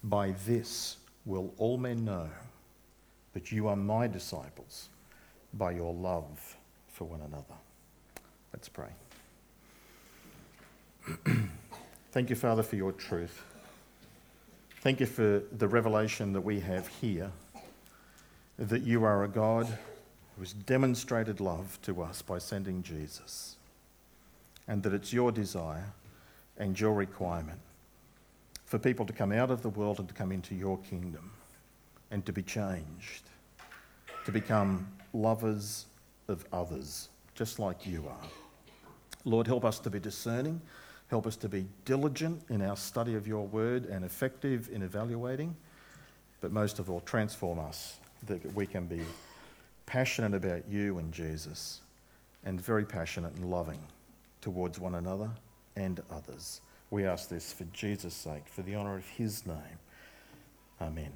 By 0.03 0.31
this 0.47 0.97
will 1.25 1.53
all 1.59 1.77
men 1.77 2.03
know 2.03 2.27
that 3.33 3.51
you 3.51 3.67
are 3.67 3.75
my 3.75 4.07
disciples, 4.07 4.89
by 5.53 5.73
your 5.73 5.93
love 5.93 6.57
for 6.87 7.05
one 7.05 7.21
another. 7.21 7.59
Let's 8.51 8.67
pray. 8.67 8.89
Thank 12.11 12.31
you, 12.31 12.35
Father, 12.35 12.63
for 12.63 12.77
your 12.77 12.93
truth. 12.93 13.43
Thank 14.83 14.99
you 14.99 15.05
for 15.05 15.41
the 15.49 15.69
revelation 15.69 16.33
that 16.33 16.41
we 16.41 16.59
have 16.59 16.89
here 16.89 17.31
that 18.59 18.81
you 18.81 19.05
are 19.05 19.23
a 19.23 19.29
God 19.29 19.65
who 19.65 20.41
has 20.41 20.51
demonstrated 20.51 21.39
love 21.39 21.79
to 21.83 22.01
us 22.01 22.21
by 22.21 22.37
sending 22.37 22.83
Jesus, 22.83 23.55
and 24.67 24.83
that 24.83 24.93
it's 24.93 25.13
your 25.13 25.31
desire 25.31 25.93
and 26.57 26.77
your 26.77 26.93
requirement 26.95 27.61
for 28.65 28.77
people 28.77 29.05
to 29.05 29.13
come 29.13 29.31
out 29.31 29.49
of 29.49 29.61
the 29.61 29.69
world 29.69 29.99
and 29.99 30.07
to 30.09 30.13
come 30.13 30.33
into 30.33 30.53
your 30.53 30.77
kingdom 30.79 31.31
and 32.11 32.25
to 32.25 32.33
be 32.33 32.43
changed, 32.43 33.29
to 34.25 34.33
become 34.33 34.85
lovers 35.13 35.85
of 36.27 36.45
others, 36.51 37.07
just 37.35 37.57
like 37.57 37.87
you 37.87 38.05
are. 38.05 38.29
Lord, 39.23 39.47
help 39.47 39.63
us 39.63 39.79
to 39.79 39.89
be 39.89 40.01
discerning 40.01 40.59
Help 41.13 41.27
us 41.27 41.35
to 41.35 41.47
be 41.47 41.67
diligent 41.85 42.41
in 42.49 42.63
our 42.63 42.75
study 42.75 43.13
of 43.13 43.27
your 43.27 43.45
word 43.45 43.85
and 43.85 44.03
effective 44.03 44.67
in 44.73 44.81
evaluating. 44.81 45.55
But 46.41 46.51
most 46.51 46.79
of 46.79 46.89
all, 46.89 47.01
transform 47.01 47.59
us 47.59 47.99
that 48.25 48.43
we 48.55 48.65
can 48.65 48.87
be 48.87 49.01
passionate 49.85 50.33
about 50.33 50.67
you 50.67 50.97
and 50.97 51.13
Jesus 51.13 51.81
and 52.43 52.59
very 52.59 52.83
passionate 52.83 53.35
and 53.35 53.51
loving 53.51 53.79
towards 54.41 54.79
one 54.79 54.95
another 54.95 55.29
and 55.75 56.01
others. 56.09 56.61
We 56.89 57.05
ask 57.05 57.29
this 57.29 57.53
for 57.53 57.65
Jesus' 57.65 58.15
sake, 58.15 58.47
for 58.47 58.63
the 58.63 58.75
honour 58.75 58.97
of 58.97 59.05
his 59.05 59.45
name. 59.45 59.77
Amen. 60.81 61.11